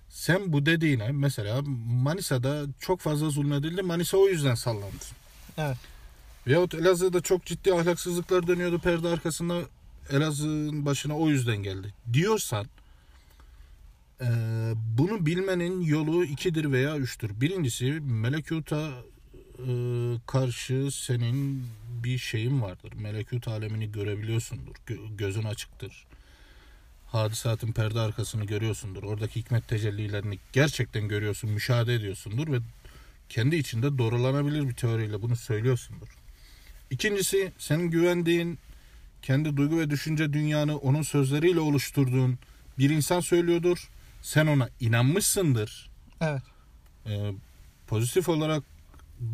Sen 0.09 0.53
bu 0.53 0.65
dediğine 0.65 1.11
mesela 1.11 1.61
Manisa'da 1.87 2.65
çok 2.79 2.99
fazla 2.99 3.29
zulmedildi. 3.29 3.81
Manisa 3.81 4.17
o 4.17 4.27
yüzden 4.27 4.55
sallandı. 4.55 5.05
Evet. 5.57 5.77
Veyahut 6.47 6.73
Elazığ'da 6.73 7.21
çok 7.21 7.45
ciddi 7.45 7.73
ahlaksızlıklar 7.73 8.47
dönüyordu 8.47 8.79
perde 8.79 9.07
arkasında 9.07 9.61
Elazığ'ın 10.09 10.85
başına 10.85 11.17
o 11.17 11.29
yüzden 11.29 11.57
geldi. 11.57 11.93
Diyorsan 12.13 12.65
Ee, 14.21 14.25
bunu 14.97 15.25
bilmenin 15.25 15.81
yolu 15.81 16.25
ikidir 16.25 16.71
veya 16.71 16.97
üçtür. 16.97 17.41
Birincisi 17.41 17.91
melekuta 18.01 18.91
e, 19.59 19.71
karşı 20.27 20.91
senin 20.91 21.65
bir 22.03 22.17
şeyin 22.17 22.61
vardır. 22.61 22.93
Melekut 22.93 23.47
alemini 23.47 23.91
görebiliyorsundur. 23.91 24.75
Gö- 24.87 25.17
gözün 25.17 25.43
açıktır. 25.43 26.05
Hadisatın 27.05 27.71
perde 27.71 27.99
arkasını 27.99 28.45
görüyorsundur. 28.45 29.03
Oradaki 29.03 29.39
hikmet 29.39 29.67
tecellilerini 29.67 30.39
gerçekten 30.53 31.07
görüyorsun, 31.07 31.49
müşahede 31.49 31.93
ediyorsundur 31.93 32.51
ve 32.51 32.57
kendi 33.29 33.55
içinde 33.55 33.97
doğrulanabilir 33.97 34.69
bir 34.69 34.73
teoriyle 34.73 35.21
bunu 35.21 35.35
söylüyorsundur. 35.35 36.07
İkincisi 36.89 37.51
senin 37.57 37.91
güvendiğin 37.91 38.59
kendi 39.21 39.57
duygu 39.57 39.79
ve 39.79 39.89
düşünce 39.89 40.33
dünyanı 40.33 40.77
onun 40.77 41.01
sözleriyle 41.01 41.59
oluşturduğun 41.59 42.39
bir 42.79 42.89
insan 42.89 43.19
söylüyordur. 43.19 43.89
Sen 44.25 44.47
ona 44.47 44.69
inanmışsındır. 44.79 45.89
Evet. 46.21 46.41
Ee, 47.05 47.31
pozitif 47.87 48.29
olarak 48.29 48.63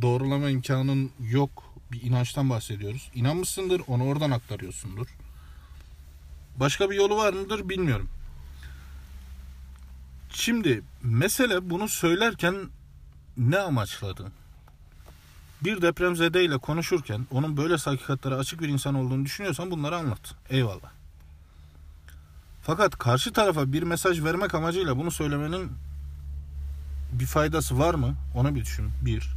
doğrulama 0.01 0.49
imkanın 0.49 1.11
yok 1.19 1.63
bir 1.91 2.01
inançtan 2.01 2.49
bahsediyoruz. 2.49 3.11
İnanmışsındır, 3.15 3.81
onu 3.87 4.05
oradan 4.05 4.31
aktarıyorsundur. 4.31 5.07
Başka 6.57 6.89
bir 6.89 6.95
yolu 6.95 7.17
var 7.17 7.33
mıdır 7.33 7.69
bilmiyorum. 7.69 8.09
Şimdi 10.29 10.83
mesele 11.03 11.69
bunu 11.69 11.87
söylerken 11.87 12.55
ne 13.37 13.59
amaçladı? 13.59 14.31
Bir 15.61 15.81
depremzede 15.81 16.45
ile 16.45 16.57
konuşurken 16.57 17.27
onun 17.31 17.57
böyle 17.57 17.75
hakikatlere 17.75 18.35
açık 18.35 18.61
bir 18.61 18.69
insan 18.69 18.95
olduğunu 18.95 19.25
düşünüyorsan 19.25 19.71
bunları 19.71 19.95
anlat. 19.95 20.35
Eyvallah. 20.49 21.00
Fakat 22.61 22.97
karşı 22.97 23.33
tarafa 23.33 23.73
bir 23.73 23.83
mesaj 23.83 24.23
vermek 24.23 24.55
amacıyla 24.55 24.97
bunu 24.97 25.11
söylemenin 25.11 25.71
bir 27.11 27.25
faydası 27.25 27.79
var 27.79 27.93
mı? 27.93 28.15
Onu 28.35 28.55
bir 28.55 28.65
düşün. 28.65 28.91
Bir. 29.01 29.29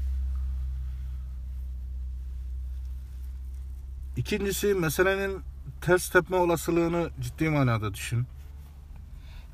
İkincisi 4.16 4.74
meselenin 4.74 5.42
ters 5.80 6.08
tepme 6.08 6.36
olasılığını 6.36 7.10
ciddi 7.20 7.48
manada 7.48 7.94
düşün. 7.94 8.26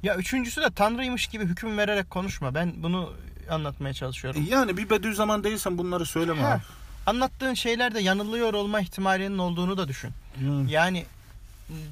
Ya 0.02 0.16
üçüncüsü 0.16 0.60
de 0.60 0.70
tanrıymış 0.70 1.26
gibi 1.26 1.44
hüküm 1.44 1.78
vererek 1.78 2.10
konuşma. 2.10 2.54
Ben 2.54 2.72
bunu 2.76 3.12
anlatmaya 3.50 3.94
çalışıyorum. 3.94 4.46
Yani 4.50 4.76
bir 4.76 4.90
Bediüzzaman 4.90 5.44
değilsen 5.44 5.78
bunları 5.78 6.06
söyleme. 6.06 6.42
Ha. 6.42 6.60
Anlattığın 7.06 7.54
şeylerde 7.54 8.00
yanılıyor 8.00 8.54
olma 8.54 8.80
ihtimalinin 8.80 9.38
olduğunu 9.38 9.78
da 9.78 9.88
düşün. 9.88 10.10
Yani. 10.44 10.72
Yani 10.72 11.06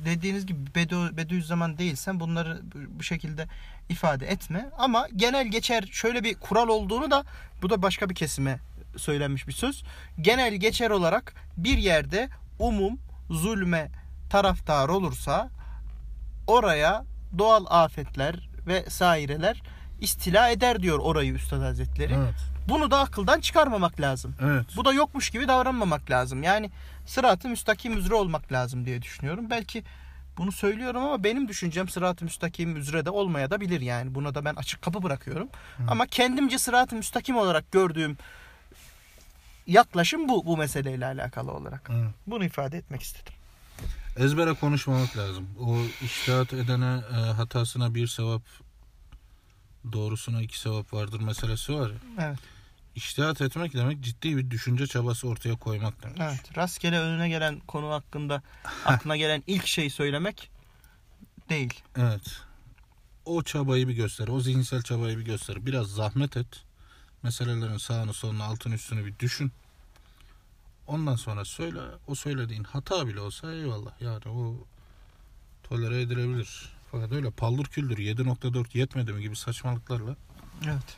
dediğiniz 0.05 0.47
gibi 0.47 0.75
Bedu, 0.75 1.17
Bediüzzaman 1.17 1.79
değilsen 1.79 2.21
bunları 2.21 2.63
bu 2.89 3.03
şekilde 3.03 3.47
ifade 3.89 4.27
etme. 4.27 4.71
Ama 4.79 5.09
genel 5.17 5.47
geçer 5.47 5.89
şöyle 5.93 6.25
bir 6.25 6.35
kural 6.35 6.69
olduğunu 6.69 7.11
da 7.11 7.25
bu 7.63 7.71
da 7.71 7.83
başka 7.83 8.11
bir 8.11 8.15
kesime 8.15 8.59
söylenmiş 8.97 9.49
bir 9.49 9.53
söz. 9.53 9.85
Genel 10.21 10.55
geçer 10.55 10.91
olarak 10.91 11.35
bir 11.57 11.79
yerde 11.79 12.29
umum 12.59 12.99
zulme 13.31 13.91
taraftar 14.31 14.89
olursa 14.89 15.51
oraya 16.47 17.05
doğal 17.39 17.65
afetler 17.69 18.49
ve 18.67 18.85
saireler 18.89 19.63
istila 20.01 20.51
eder 20.51 20.83
diyor 20.83 20.99
orayı 20.99 21.33
Üstad 21.33 21.63
Hazretleri. 21.63 22.15
Evet. 22.15 22.58
Bunu 22.69 22.91
da 22.91 22.99
akıldan 22.99 23.41
çıkarmamak 23.41 24.01
lazım. 24.01 24.35
Evet. 24.41 24.67
Bu 24.77 24.85
da 24.85 24.93
yokmuş 24.93 25.31
gibi 25.31 25.49
davranmamak 25.49 26.11
lazım. 26.11 26.43
Yani 26.43 26.71
sıratı 27.07 27.49
müstakim 27.49 27.99
üzere 27.99 28.15
olmak 28.15 28.53
lazım 28.53 28.85
diye 28.85 29.03
düşünüyorum. 29.03 29.51
Belki 29.51 29.85
bunu 30.39 30.53
söylüyorum 30.53 31.03
ama 31.03 31.25
benim 31.25 31.49
düşüncem 31.49 31.89
sırat-ı 31.89 32.25
müstakim 32.25 32.77
üzere 32.77 33.05
de 33.05 33.11
olmaya 33.11 33.51
da 33.51 33.61
bilir 33.61 33.81
yani. 33.81 34.15
Buna 34.15 34.35
da 34.35 34.45
ben 34.45 34.55
açık 34.55 34.83
kapı 34.83 35.03
bırakıyorum. 35.03 35.49
Ama 35.89 36.07
kendimce 36.07 36.59
sırat-ı 36.59 36.97
müstakim 36.97 37.37
olarak 37.37 37.73
gördüğüm 37.73 38.19
yaklaşım 39.67 40.29
bu 40.29 40.47
bu 40.47 40.57
meseleyle 40.57 41.07
alakalı 41.07 41.53
olarak. 41.53 41.91
Evet. 41.93 42.11
Bunu 42.27 42.45
ifade 42.45 42.79
etmek 42.79 43.03
istedim. 43.03 43.33
Ezbere 44.17 44.55
konuşmamak 44.55 45.17
lazım. 45.17 45.49
O 45.61 45.77
iştihat 46.05 46.53
edene 46.53 47.01
e, 47.13 47.15
hatasına 47.15 47.95
bir 47.95 48.07
sevap 48.07 48.43
doğrusuna 49.93 50.43
iki 50.43 50.61
sevap 50.61 50.93
vardır 50.93 51.21
meselesi 51.21 51.75
var 51.75 51.91
ya. 51.91 51.97
Evet. 52.27 52.39
İçtihat 52.99 53.41
etmek 53.41 53.75
demek 53.75 54.01
ciddi 54.01 54.37
bir 54.37 54.51
düşünce 54.51 54.87
çabası 54.87 55.29
ortaya 55.29 55.57
koymak 55.57 56.03
demek. 56.03 56.19
Evet. 56.21 56.57
Rastgele 56.57 56.99
önüne 56.99 57.29
gelen 57.29 57.61
konu 57.61 57.91
hakkında 57.91 58.43
aklına 58.85 59.17
gelen 59.17 59.43
ilk 59.47 59.67
şeyi 59.67 59.91
söylemek 59.91 60.51
değil. 61.49 61.83
Evet. 61.97 62.41
O 63.25 63.43
çabayı 63.43 63.89
bir 63.89 63.95
göster. 63.95 64.29
O 64.29 64.41
zihinsel 64.41 64.83
çabayı 64.83 65.19
bir 65.19 65.25
göster. 65.25 65.67
Biraz 65.67 65.87
zahmet 65.87 66.37
et. 66.37 66.65
Meselelerin 67.23 67.77
sağını 67.77 68.13
solunu 68.15 68.43
altını 68.43 68.75
üstünü 68.75 69.07
bir 69.07 69.19
düşün. 69.19 69.53
Ondan 70.87 71.17
sonra 71.17 71.45
söyle. 71.45 71.81
O 72.07 72.15
söylediğin 72.15 72.65
hata 72.65 73.07
bile 73.07 73.21
olsa 73.21 73.53
eyvallah. 73.53 74.01
Yani 74.01 74.29
o 74.29 74.67
tolere 75.63 76.01
edilebilir. 76.01 76.73
Fakat 76.91 77.13
öyle 77.13 77.31
paldır 77.31 77.65
küldür 77.65 77.99
7.4 77.99 78.79
yetmedi 78.79 79.13
mi 79.13 79.23
gibi 79.23 79.37
saçmalıklarla 79.37 80.17
Evet. 80.65 80.97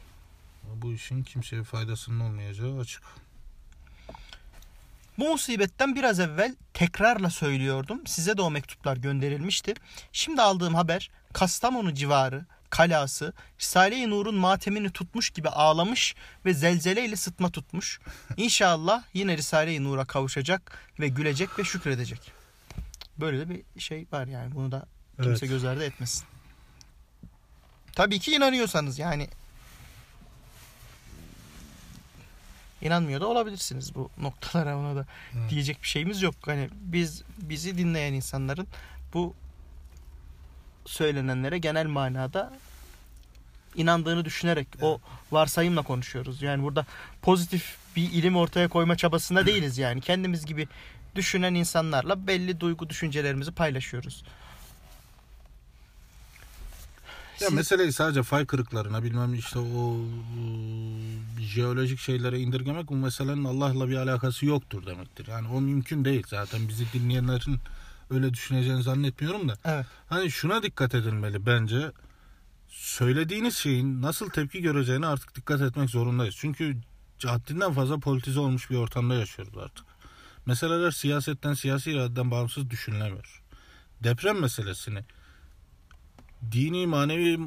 Bu 0.64 0.92
işin 0.92 1.22
kimseye 1.22 1.62
faydasının 1.62 2.20
olmayacağı 2.20 2.80
açık. 2.80 3.02
Bu 5.18 5.28
musibetten 5.28 5.94
biraz 5.94 6.20
evvel 6.20 6.56
tekrarla 6.74 7.30
söylüyordum. 7.30 8.06
Size 8.06 8.36
de 8.36 8.42
o 8.42 8.50
mektuplar 8.50 8.96
gönderilmişti. 8.96 9.74
Şimdi 10.12 10.42
aldığım 10.42 10.74
haber 10.74 11.10
Kastamonu 11.32 11.94
civarı 11.94 12.44
kalası 12.70 13.32
Risale-i 13.60 14.10
Nur'un 14.10 14.34
matemini 14.34 14.90
tutmuş 14.90 15.30
gibi 15.30 15.48
ağlamış 15.48 16.14
ve 16.44 16.54
zelzeleyle 16.54 17.16
sıtma 17.16 17.50
tutmuş. 17.50 18.00
İnşallah 18.36 19.02
yine 19.14 19.36
Risale-i 19.36 19.84
Nur'a 19.84 20.04
kavuşacak 20.04 20.78
ve 21.00 21.08
gülecek 21.08 21.58
ve 21.58 21.64
şükredecek. 21.64 22.32
Böyle 23.18 23.38
de 23.38 23.48
bir 23.50 23.80
şey 23.80 24.06
var 24.12 24.26
yani 24.26 24.54
bunu 24.54 24.72
da 24.72 24.86
kimse 25.16 25.30
Evet. 25.30 25.40
göz 25.40 25.64
ardı 25.64 25.84
etmesin. 25.84 26.24
Tabii 27.92 28.18
ki 28.18 28.32
inanıyorsanız 28.32 28.98
yani 28.98 29.28
inanmıyor 32.82 33.20
da 33.20 33.26
olabilirsiniz 33.26 33.94
bu 33.94 34.10
noktalara 34.18 34.78
ona 34.78 34.96
da 34.96 35.06
Evet. 35.38 35.50
diyecek 35.50 35.82
bir 35.82 35.88
şeyimiz 35.88 36.22
yok. 36.22 36.34
Hani 36.46 36.68
biz 36.72 37.22
bizi 37.42 37.78
dinleyen 37.78 38.12
insanların 38.12 38.66
bu 39.14 39.34
söylenenlere 40.86 41.58
genel 41.58 41.86
manada 41.86 42.52
inandığını 43.76 44.24
düşünerek 44.24 44.68
o 44.82 45.00
varsayımla 45.30 45.82
konuşuyoruz. 45.82 46.42
Yani 46.42 46.62
burada 46.62 46.86
pozitif 47.22 47.76
bir 47.96 48.02
ilim 48.12 48.36
ortaya 48.36 48.68
koyma 48.68 48.96
çabasında 48.96 49.46
değiliz 49.46 49.78
yani. 49.78 50.00
Kendimiz 50.00 50.46
gibi 50.46 50.68
düşünen 51.14 51.54
insanlarla 51.54 52.26
belli 52.26 52.60
duygu 52.60 52.88
düşüncelerimizi 52.88 53.52
paylaşıyoruz. 53.52 54.24
Ya 57.40 57.46
Siz- 57.48 57.56
meseleyi 57.56 57.92
sadece 57.92 58.22
fay 58.22 58.46
kırıklarına 58.46 59.02
bilmem 59.02 59.34
işte 59.34 59.58
o 59.58 59.96
e, 61.38 61.42
jeolojik 61.42 61.98
şeylere 61.98 62.38
indirgemek 62.40 62.88
bu 62.88 62.96
meselenin 62.96 63.44
Allah'la 63.44 63.88
bir 63.88 63.96
alakası 63.96 64.46
yoktur 64.46 64.86
demektir. 64.86 65.26
Yani 65.26 65.48
o 65.48 65.60
mümkün 65.60 66.04
değil 66.04 66.22
zaten 66.26 66.68
bizi 66.68 66.92
dinleyenlerin 66.92 67.60
öyle 68.10 68.34
düşüneceğini 68.34 68.82
zannetmiyorum 68.82 69.48
da. 69.48 69.54
Evet. 69.64 69.86
Hani 70.08 70.30
şuna 70.30 70.62
dikkat 70.62 70.94
edilmeli 70.94 71.46
bence. 71.46 71.92
Söylediğiniz 72.68 73.56
şeyin 73.56 74.02
nasıl 74.02 74.30
tepki 74.30 74.62
göreceğine 74.62 75.06
artık 75.06 75.34
dikkat 75.34 75.60
etmek 75.60 75.90
zorundayız. 75.90 76.34
Çünkü 76.38 76.76
haddinden 77.24 77.72
fazla 77.72 77.98
politize 77.98 78.40
olmuş 78.40 78.70
bir 78.70 78.76
ortamda 78.76 79.14
yaşıyoruz 79.14 79.58
artık. 79.58 79.84
Meseleler 80.46 80.90
siyasetten, 80.90 81.54
siyasi 81.54 81.90
iradeden 81.92 82.30
bağımsız 82.30 82.70
düşünülemiyor. 82.70 83.42
Deprem 84.04 84.40
meselesini 84.40 85.04
dini, 86.52 86.86
manevi 86.86 87.38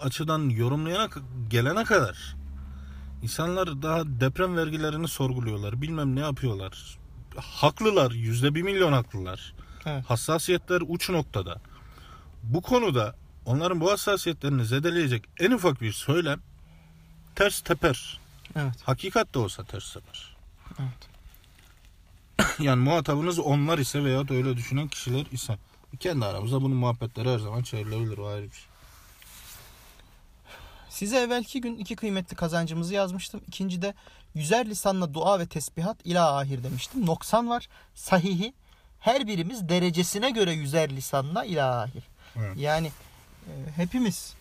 açıdan 0.00 0.48
yorumlayana 0.48 1.08
gelene 1.48 1.84
kadar 1.84 2.36
insanlar 3.22 3.82
daha 3.82 4.04
deprem 4.06 4.56
vergilerini 4.56 5.08
sorguluyorlar. 5.08 5.82
Bilmem 5.82 6.16
ne 6.16 6.20
yapıyorlar. 6.20 6.98
Haklılar. 7.36 8.10
Yüzde 8.10 8.54
bir 8.54 8.62
milyon 8.62 8.92
haklılar. 8.92 9.54
Evet. 9.86 10.04
Hassasiyetler 10.04 10.82
uç 10.88 11.10
noktada. 11.10 11.60
Bu 12.42 12.62
konuda 12.62 13.14
onların 13.44 13.80
bu 13.80 13.90
hassasiyetlerini 13.90 14.64
zedeleyecek 14.64 15.24
en 15.40 15.50
ufak 15.50 15.80
bir 15.80 15.92
söylem 15.92 16.40
ters 17.34 17.60
teper. 17.60 18.20
Evet. 18.56 18.82
Hakikat 18.82 19.34
de 19.34 19.38
olsa 19.38 19.64
ters 19.64 19.92
teper. 19.92 20.36
Evet. 20.78 21.08
yani 22.60 22.82
muhatabınız 22.82 23.38
onlar 23.38 23.78
ise 23.78 24.04
veya 24.04 24.24
öyle 24.30 24.56
düşünen 24.56 24.88
kişiler 24.88 25.26
ise 25.32 25.58
kendi 25.96 26.24
aramızda 26.24 26.62
bunun 26.62 26.76
muhabbetleri 26.76 27.32
her 27.32 27.38
zaman 27.38 27.62
çevrilebilir 27.62 28.18
o 28.18 28.26
ayrı 28.26 28.44
bir 28.44 28.56
şey. 28.56 28.66
Size 30.88 31.18
evvelki 31.18 31.60
gün 31.60 31.76
iki 31.76 31.96
kıymetli 31.96 32.36
kazancımızı 32.36 32.94
yazmıştım. 32.94 33.40
İkinci 33.48 33.82
de 33.82 33.94
yüzer 34.34 34.66
lisanla 34.66 35.14
dua 35.14 35.38
ve 35.38 35.46
tesbihat 35.46 35.96
ila 36.04 36.36
ahir 36.38 36.62
demiştim. 36.62 37.06
Noksan 37.06 37.50
var. 37.50 37.68
Sahihi 37.94 38.54
her 39.00 39.26
birimiz 39.26 39.68
derecesine 39.68 40.30
göre 40.30 40.52
yüzer 40.52 40.90
lisanla 40.90 41.44
ila 41.44 41.80
ahir. 41.82 42.02
Evet. 42.36 42.56
Yani 42.56 42.86
e, 43.46 43.52
hepimiz 43.76 44.34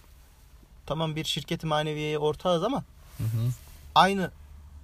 tamam 0.85 1.15
bir 1.15 1.25
şirketi 1.25 1.67
maneviyeye 1.67 2.19
ortağız 2.19 2.63
ama 2.63 2.83
Hı 3.17 3.23
hı. 3.23 3.49
aynı 3.95 4.31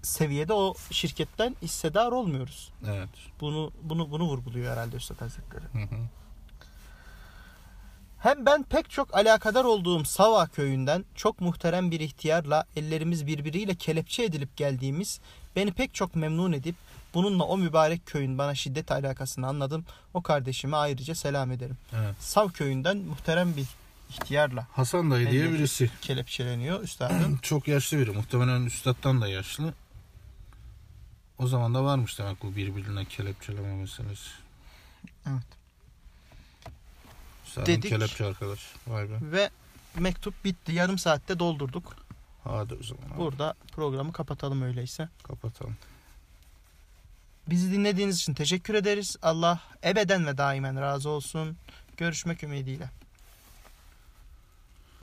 seviyede 0.01 0.53
o 0.53 0.73
şirketten 0.91 1.55
hissedar 1.61 2.11
olmuyoruz. 2.11 2.71
Evet. 2.87 3.09
Bunu 3.41 3.71
bunu 3.83 4.11
bunu 4.11 4.23
vurguluyor 4.23 4.71
herhalde 4.71 4.95
Üstad 4.95 5.21
Hazretleri. 5.21 5.63
Hı 5.63 5.95
hı. 5.95 5.99
Hem 8.21 8.45
ben 8.45 8.63
pek 8.63 8.89
çok 8.89 9.15
alakadar 9.15 9.63
olduğum 9.63 10.05
Sava 10.05 10.47
köyünden 10.47 11.05
çok 11.15 11.41
muhterem 11.41 11.91
bir 11.91 11.99
ihtiyarla 11.99 12.65
ellerimiz 12.75 13.27
birbiriyle 13.27 13.75
kelepçe 13.75 14.23
edilip 14.23 14.57
geldiğimiz 14.57 15.19
beni 15.55 15.71
pek 15.71 15.93
çok 15.93 16.15
memnun 16.15 16.51
edip 16.51 16.75
bununla 17.13 17.43
o 17.43 17.57
mübarek 17.57 18.05
köyün 18.05 18.37
bana 18.37 18.55
şiddet 18.55 18.91
alakasını 18.91 19.47
anladım. 19.47 19.85
O 20.13 20.21
kardeşime 20.21 20.77
ayrıca 20.77 21.15
selam 21.15 21.51
ederim. 21.51 21.77
Evet. 21.93 22.15
Sav 22.19 22.49
köyünden 22.49 22.97
muhterem 22.97 23.57
bir 23.57 23.65
ihtiyarla 24.09 24.67
Hasan 24.71 25.11
dayı 25.11 25.31
diye 25.31 25.51
birisi. 25.51 25.89
kelepçeleniyor 26.01 26.83
üstadın. 26.83 27.37
Çok 27.41 27.67
yaşlı 27.67 27.97
biri. 27.97 28.11
Muhtemelen 28.11 28.65
üstattan 28.65 29.21
da 29.21 29.27
yaşlı. 29.27 29.73
O 31.37 31.47
zaman 31.47 31.73
da 31.73 31.83
varmış 31.83 32.19
demek 32.19 32.43
bu 32.43 32.55
birbirine 32.55 33.05
kelepçeleme 33.05 33.75
meselesi. 33.75 34.29
Evet. 35.29 35.60
Üstadın 37.51 37.65
Dedik. 37.65 37.89
kelepçe 37.89 38.25
arkadaş. 38.25 38.59
Vay 38.87 39.09
be. 39.09 39.13
Ve 39.21 39.49
mektup 39.99 40.45
bitti. 40.45 40.71
Yarım 40.73 40.97
saatte 40.97 41.39
doldurduk. 41.39 41.95
Hadi 42.43 42.73
o 42.73 42.83
zaman. 42.83 43.03
abi. 43.11 43.17
Burada 43.17 43.53
programı 43.71 44.13
kapatalım 44.13 44.61
öyleyse. 44.61 45.09
Kapatalım. 45.23 45.77
Bizi 47.47 47.71
dinlediğiniz 47.71 48.17
için 48.17 48.33
teşekkür 48.33 48.73
ederiz. 48.73 49.15
Allah 49.21 49.59
ebeden 49.83 50.25
ve 50.27 50.37
daimen 50.37 50.81
razı 50.81 51.09
olsun. 51.09 51.57
Görüşmek 51.97 52.43
ümidiyle. 52.43 52.89